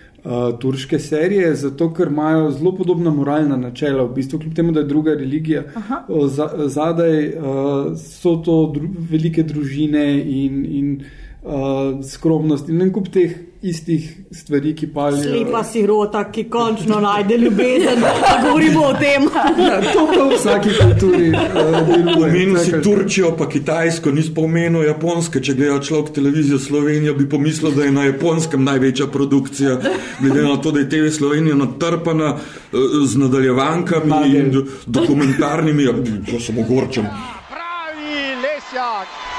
turške 0.60 0.98
serije, 0.98 1.54
zato 1.54 1.90
ker 1.94 2.08
imajo 2.08 2.50
zelo 2.50 2.74
podobna 2.74 3.10
moralna 3.10 3.56
načela, 3.56 4.04
v 4.04 4.14
bistvu, 4.14 4.38
kljub 4.38 4.54
temu, 4.54 4.72
da 4.72 4.80
je 4.80 4.86
druga 4.86 5.14
religija. 5.14 5.64
Uh, 6.08 6.28
za, 6.30 6.48
zadaj 6.66 7.28
uh, 7.28 7.98
so 7.98 8.36
to 8.36 8.72
dru 8.74 8.88
velike 9.10 9.42
družine 9.42 10.06
in, 10.22 10.64
in 10.64 10.94
uh, 11.42 12.04
skromnost 12.04 12.68
in 12.68 12.82
en 12.82 12.92
kup 12.92 13.10
teh 13.12 13.36
istih 13.64 14.16
stvari, 14.32 14.74
ki 14.76 14.86
palijo. 14.92 15.22
Slepa 15.22 15.64
sirota, 15.64 16.24
ki 16.32 16.44
končno 16.50 17.00
najde 17.00 17.36
ljubezen, 17.36 18.00
da 18.00 18.40
govorimo 18.42 18.80
o 18.80 18.92
tem. 18.92 19.24
Ja, 19.64 19.80
to 19.92 20.06
pa 20.06 20.24
v 20.24 20.36
vsaki 20.36 20.70
kulturi. 20.80 21.28
Uh, 21.30 22.22
Omenil 22.24 22.58
si 22.58 22.72
Turčijo, 22.82 23.32
pa 23.38 23.48
Kitajsko, 23.48 24.12
nisi 24.12 24.34
pa 24.34 24.44
omenil 24.44 24.84
Japonske. 24.84 25.40
Če 25.40 25.54
gleda 25.56 25.78
človek 25.80 26.12
televizijo 26.14 26.58
Slovenijo, 26.58 27.14
bi 27.14 27.28
pomislil, 27.28 27.72
da 27.72 27.84
je 27.84 27.92
na 27.92 28.04
Japonskem 28.04 28.64
največja 28.64 29.06
produkcija. 29.06 29.78
Glede 30.20 30.42
na 30.42 30.56
to, 30.56 30.72
da 30.72 30.84
je 30.84 30.88
TV 30.88 31.12
Slovenija 31.16 31.56
natrpana 31.56 32.34
uh, 32.34 32.80
z 33.06 33.16
nadaljevankami 33.16 34.10
Magel. 34.10 34.40
in 34.40 34.68
dokumentarnimi, 34.86 35.84
ja, 35.88 35.96
to 36.30 36.40
samo 36.40 36.66
gorčem. 36.68 37.08
Pravi 37.48 38.36
Lesjak. 38.44 39.33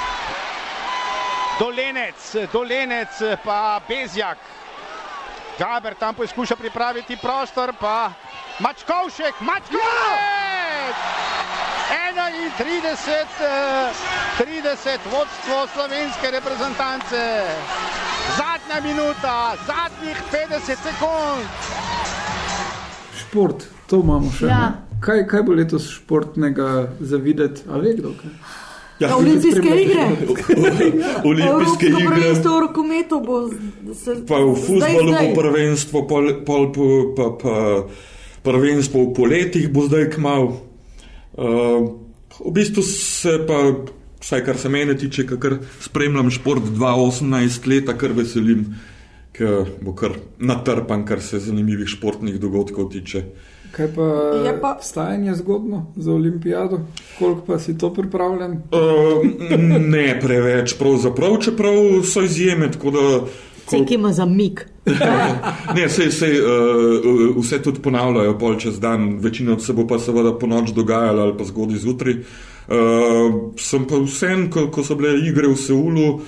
Dolenec, 1.60 2.20
dolenec 2.52 3.10
pa 3.44 3.80
Bezjak. 3.88 4.38
Gaber 5.60 5.96
tam 5.96 6.16
poskuša 6.16 6.56
pripraviti 6.56 7.16
prostor, 7.16 7.72
pa 7.80 8.12
Mačkovšek, 8.60 9.40
Mačkovšek! 9.40 10.96
31, 12.60 12.96
30 14.38 15.00
vodstvo 15.12 15.68
slovenske 15.74 16.32
reprezentance. 16.32 17.24
Zadnja 18.38 18.82
minuta, 18.84 19.56
zadnjih 19.68 20.18
50 20.32 20.60
sekund. 20.60 21.48
Šport, 23.16 23.64
to 23.88 24.04
imamo 24.04 24.32
še. 24.32 24.46
Ja. 24.46 24.60
ne? 24.60 25.00
Kaj, 25.00 25.24
kaj 25.28 25.44
bo 25.48 25.56
letos 25.56 25.88
športnega 25.88 26.88
za 27.00 27.18
videti? 27.18 27.64
A 27.72 27.80
ve 27.80 27.96
kdo? 27.96 28.12
Kaj? 28.20 28.65
Ja, 29.00 29.18
Olimpijske 29.18 29.82
igre. 29.82 30.04
Olimpijske 31.30 31.50
Evropsko 31.50 31.86
igre. 31.86 32.06
prvenstvo 32.08 32.52
v 32.58 32.62
rokometu 32.62 33.20
bo 33.20 33.40
se, 33.94 34.16
Pa 34.28 34.40
v 34.40 34.56
futbalu 34.56 35.12
bo 35.12 35.42
prvenstvo, 35.42 36.06
pol, 36.08 36.32
pol, 36.48 36.72
pa, 36.72 36.80
pa, 37.16 37.28
pa 37.36 37.56
prvenstvo 38.46 39.10
v 39.10 39.14
poletjih 39.18 39.68
bo 39.74 39.84
zdaj 39.90 40.10
kmal. 40.16 40.48
Uh, 41.36 41.92
v 42.40 42.52
bistvu 42.56 42.84
se 42.88 43.36
pa, 43.48 43.60
vsaj 44.24 44.46
kar 44.48 44.58
se 44.58 44.72
mene 44.72 44.96
tiče, 44.96 45.28
kar 45.28 45.60
spremljam 45.84 46.32
šport 46.32 46.64
2018 46.64 47.68
leta, 47.68 47.98
kar 48.00 48.16
veselim, 48.16 48.70
ker 49.36 49.68
bo 49.84 49.92
kar 49.92 50.16
natrpan, 50.40 51.04
kar 51.04 51.20
se 51.20 51.44
zanimivih 51.44 51.92
športnih 51.92 52.40
dogodkov 52.40 52.94
tiče. 52.96 53.26
Kaj 53.76 53.88
pa, 53.92 54.02
Je 54.46 54.54
pa- 54.62 54.78
vstajanje 54.80 55.34
zgodno 55.36 55.86
za 55.96 56.14
olimpijado? 56.14 56.80
Koliko 57.20 57.42
pa 57.44 57.60
si 57.60 57.78
to 57.78 57.90
pripravljen? 57.92 58.52
Uh, 58.52 59.26
ne 59.82 60.20
preveč, 60.20 60.74
pravzaprav, 60.74 61.38
čeprav 61.38 61.74
so 62.06 62.22
izjeme, 62.22 62.72
tako 62.72 62.92
da. 62.92 63.00
ko- 63.00 63.28
Cek 63.68 63.92
ima 63.92 64.14
za 64.14 64.26
mik. 64.26 64.68
Ne, 65.76 65.90
sej, 65.90 66.12
sej, 66.12 66.34
uh, 66.38 66.48
vse 67.38 67.62
tudi 67.62 67.82
ponavljajo 67.82 68.38
pol 68.38 68.56
čez 68.56 68.80
dan, 68.80 69.18
večina 69.20 69.60
se 69.60 69.74
bo 69.74 69.88
pa 69.88 70.00
seveda 70.00 70.32
po 70.34 70.48
noč 70.48 70.70
dogajala 70.70 71.24
ali 71.24 71.34
pa 71.38 71.44
zgodaj 71.44 71.78
zjutraj. 71.78 72.14
Uh, 72.14 72.76
sem 73.58 73.86
pa 73.86 73.96
vsem, 73.98 74.50
ko, 74.50 74.68
ko 74.68 74.84
so 74.84 74.96
bile 74.96 75.18
igre 75.20 75.48
v 75.48 75.56
Seulu, 75.58 76.08
uh, 76.14 76.22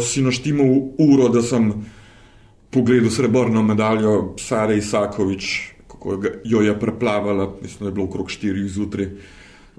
si 0.00 0.22
naštimal 0.22 0.66
uro, 0.98 1.28
da 1.28 1.42
sem 1.42 1.72
pogledal 2.70 3.10
srebrno 3.10 3.62
medaljo 3.62 4.34
Sare 4.38 4.76
Isakovič, 4.76 5.74
kako 5.98 6.16
ga- 6.16 6.40
jo 6.44 6.60
je 6.60 6.80
preplavala, 6.80 7.52
mislim, 7.62 7.78
da 7.80 7.86
je 7.86 7.92
bilo 7.92 8.06
okrog 8.06 8.26
4 8.26 8.68
zjutraj. 8.68 9.08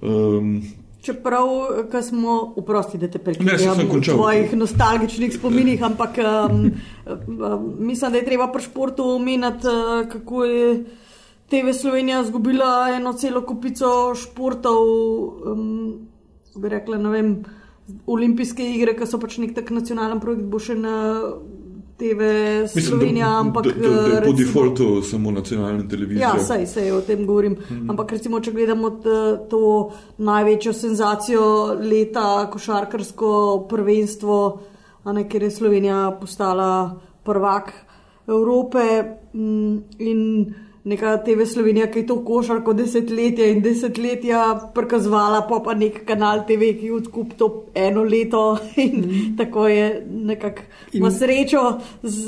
Um, 0.01 0.63
Čeprav, 1.01 1.47
ko 1.91 2.01
smo, 2.01 2.53
oprosti, 2.55 2.97
da 2.97 3.07
te 3.07 3.19
Ne, 3.19 3.23
saj 3.23 3.33
prekrižam 3.35 3.75
sem 3.75 3.87
v 3.87 4.01
tvojih 4.01 4.53
nostalgičnih 4.53 5.33
spominih, 5.33 5.83
ampak 5.83 6.17
um, 6.19 6.71
um, 7.07 7.75
mislim, 7.79 8.11
da 8.11 8.17
je 8.17 8.25
treba 8.25 8.51
pri 8.51 8.61
športu 8.61 9.03
omeniti, 9.03 9.67
uh, 9.67 10.09
kako 10.11 10.43
je 10.43 10.83
TV 11.49 11.71
Slovenija 11.73 12.21
izgubila 12.21 12.91
eno 12.95 13.13
celo 13.13 13.41
kupico 13.41 14.15
športov, 14.15 14.83
um, 15.47 16.09
bi 16.55 16.69
rekla, 16.69 16.97
ne 16.97 17.09
vem, 17.09 17.45
olimpijske 18.05 18.65
igre, 18.75 18.93
ki 18.97 19.07
so 19.07 19.19
pač 19.19 19.37
nek 19.37 19.55
tak 19.55 19.71
nacionalen 19.71 20.19
projekt, 20.19 20.43
bo 20.43 20.59
še 20.59 20.75
na 20.75 20.95
TV 21.99 22.21
mislim, 22.61 22.83
Slovenija, 22.85 23.27
da, 23.27 23.39
ampak 23.39 23.65
da, 23.65 23.71
da, 23.71 23.89
da 23.89 24.07
je 24.07 24.21
po 24.21 24.31
recimo- 24.31 24.37
defaultu 24.37 25.01
samo 25.01 25.31
nacionalna 25.31 25.87
televizija. 25.87 26.31
Ja, 26.33 26.43
saj 26.43 26.65
se 26.65 26.93
o 26.93 27.01
tem 27.01 27.25
govorim. 27.25 27.57
Mm. 27.69 27.89
Ampak 27.89 28.11
recimo, 28.11 28.39
če 28.39 28.51
gledamo 28.51 28.89
to 29.49 29.91
največjo 30.17 30.73
senzacijo 30.73 31.43
leta, 31.81 32.47
košarkarsko 32.51 33.65
prvenstvo, 33.69 34.59
ne, 35.05 35.27
ker 35.29 35.43
je 35.43 35.51
Slovenija 35.51 36.17
postala 36.21 36.99
prvak 37.23 37.73
Evrope 38.27 39.03
mm, 39.33 39.77
in 39.99 40.53
neka 40.83 41.17
TV 41.17 41.45
Slovenija, 41.45 41.87
ki 41.91 41.99
je 41.99 42.07
to 42.07 42.15
košarko 42.25 42.73
desetletja 42.73 43.45
in 43.51 43.61
desetletja 43.61 44.43
prikazovala, 44.75 45.41
pa 45.49 45.59
pa 45.65 45.73
nek 45.73 46.05
kanal 46.07 46.45
TV, 46.47 46.71
ki 46.79 46.85
je 46.85 46.93
odkup 46.93 47.33
to 47.37 47.49
eno 47.75 48.03
leto 48.03 48.57
in 48.75 48.95
mm. 49.01 49.37
tako 49.37 49.67
je 49.67 50.05
nekako 50.09 50.61
ima 50.93 51.07
In- 51.07 51.13
srečo 51.13 51.63
z, 52.03 52.25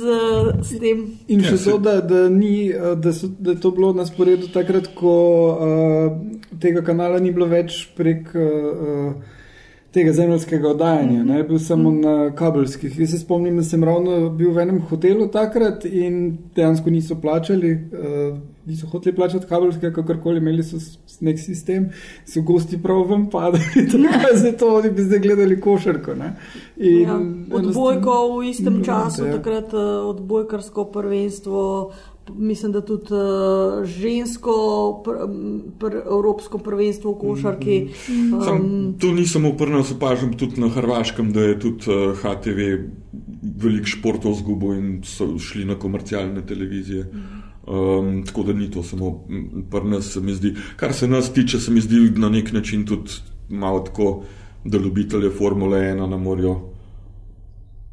s 0.63 0.79
tem. 0.79 1.05
In 1.27 1.39
Ja, 1.41 1.49
še 1.49 1.57
se- 1.57 1.71
to, 1.71 1.77
da, 1.77 2.01
da, 2.01 2.29
ni, 2.29 2.69
eh, 2.69 2.95
da, 2.95 3.13
so, 3.13 3.27
da 3.39 3.51
je 3.51 3.59
to 3.59 3.71
bilo 3.71 3.93
na 3.93 4.05
sporedu 4.05 4.47
takrat, 4.53 4.91
ko 4.95 5.15
uh, 5.51 6.57
tega 6.59 6.81
kanala 6.81 7.19
ni 7.19 7.31
bilo 7.31 7.45
več 7.47 7.87
prek 7.95 8.35
uh, 8.35 9.13
tega 9.91 10.13
zemljskega 10.13 10.69
oddajanja, 10.69 11.23
ne, 11.23 11.43
bil 11.43 11.59
samo 11.59 11.91
na 11.91 12.31
kabelskih. 12.35 12.99
Jaz 12.99 13.11
se 13.11 13.19
spomnim, 13.19 13.57
da 13.59 13.63
sem 13.63 13.83
ravno 13.83 14.29
bil 14.29 14.53
v 14.55 14.63
enem 14.63 14.79
hotelu 14.89 15.27
takrat 15.31 15.85
in 15.85 16.37
dejansko 16.55 16.89
niso 16.89 17.19
plačali. 17.21 17.73
Uh, 17.73 18.39
Niso 18.65 18.85
hoteli 18.87 19.15
plačati 19.15 19.47
kabelskega, 19.49 19.89
kakorkoli 19.95 20.37
imeli 20.37 20.61
so 20.63 20.77
nek 21.25 21.39
sistem, 21.41 21.87
so 22.29 22.43
gosti 22.45 22.77
prav 22.77 22.99
vam 23.09 23.23
padali, 23.29 23.63
tako 23.91 24.19
da 24.21 24.35
zato 24.37 24.67
oni 24.77 24.91
bi 24.91 25.01
zdaj 25.01 25.19
gledali 25.19 25.57
košarko. 25.61 26.13
ne. 26.15 26.35
In 26.77 27.01
Ja, 27.01 27.17
odbojko 27.57 28.37
v 28.37 28.49
istem 28.49 28.83
času, 28.85 29.25
ja. 29.25 29.31
takrat 29.33 29.73
uh, 29.73 30.05
odbojkarsko 30.13 30.85
prvenstvo, 30.93 31.91
mislim, 32.29 32.71
da 32.71 32.81
tudi 32.81 33.13
uh, 33.13 33.85
žensko 33.85 34.53
pr, 35.05 35.11
pr, 35.79 35.95
evropsko 36.05 36.57
prvenstvo 36.57 37.11
v 37.11 37.19
košarki. 37.19 37.77
Sam, 38.05 38.61
Um, 38.61 38.95
to 38.99 39.11
ni 39.11 39.27
samo 39.27 39.53
pri 39.57 39.71
nas, 39.71 39.91
opažam 39.91 40.33
tudi 40.37 40.61
na 40.61 40.69
Hrvaškem, 40.69 41.31
da 41.33 41.41
je 41.41 41.59
tudi 41.59 41.91
uh, 41.91 42.17
HTV 42.17 42.67
veliko 43.41 43.87
športov 43.87 44.35
zgubil 44.39 44.73
in 44.77 44.89
so 45.03 45.37
šli 45.39 45.65
na 45.65 45.75
komercialne 45.75 46.45
televizije. 46.45 47.05
Um, 47.67 48.23
tako 48.25 48.43
da 48.43 48.53
ni 48.53 48.71
to 48.71 48.83
samo 48.83 49.27
pri 49.71 49.89
nas, 49.89 50.13
se 50.13 50.21
mi 50.21 50.33
zdi. 50.33 50.55
Kar 50.75 50.93
se 50.93 51.07
nas 51.07 51.33
tiče, 51.33 51.59
se 51.59 51.71
mi 51.71 51.81
zdi 51.81 52.09
na 52.17 52.29
nek 52.29 52.51
način 52.53 52.85
tudi 52.85 53.11
malo 53.49 53.79
tako, 53.79 54.23
da 54.65 54.77
ljubitelje 54.77 55.29
Formule 55.29 55.79
1 55.79 56.09
ne 56.09 56.17
morejo 56.17 56.71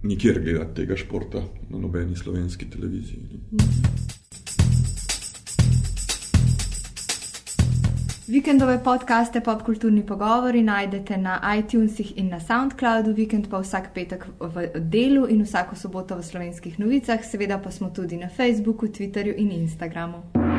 nikjer 0.03 0.41
gledati 0.43 0.75
tega 0.75 0.97
športa 0.97 1.43
na 1.71 1.79
nobeni 1.79 2.17
slovenski 2.17 2.71
televiziji. 2.71 3.19
Vikendove 8.29 8.79
podcaste 8.85 9.41
Popkulturni 9.41 10.03
pogovori 10.07 10.63
najdete 10.63 11.17
na 11.17 11.41
iTunesih 11.59 12.19
in 12.19 12.29
na 12.29 12.41
SoundCloudu, 12.41 13.15
vikend 13.17 13.49
pa 13.49 13.63
vsak 13.63 13.89
petek 13.95 14.27
v 14.41 14.67
delu 14.77 15.25
in 15.33 15.41
vsako 15.49 15.77
soboto 15.77 16.17
v 16.17 16.27
slovenskih 16.29 16.77
novicah, 16.79 17.25
seveda 17.25 17.57
pa 17.59 17.71
smo 17.71 17.89
tudi 17.89 18.21
na 18.21 18.29
Facebooku, 18.29 18.93
Twitterju 18.93 19.33
in 19.33 19.51
Instagramu. 19.53 20.58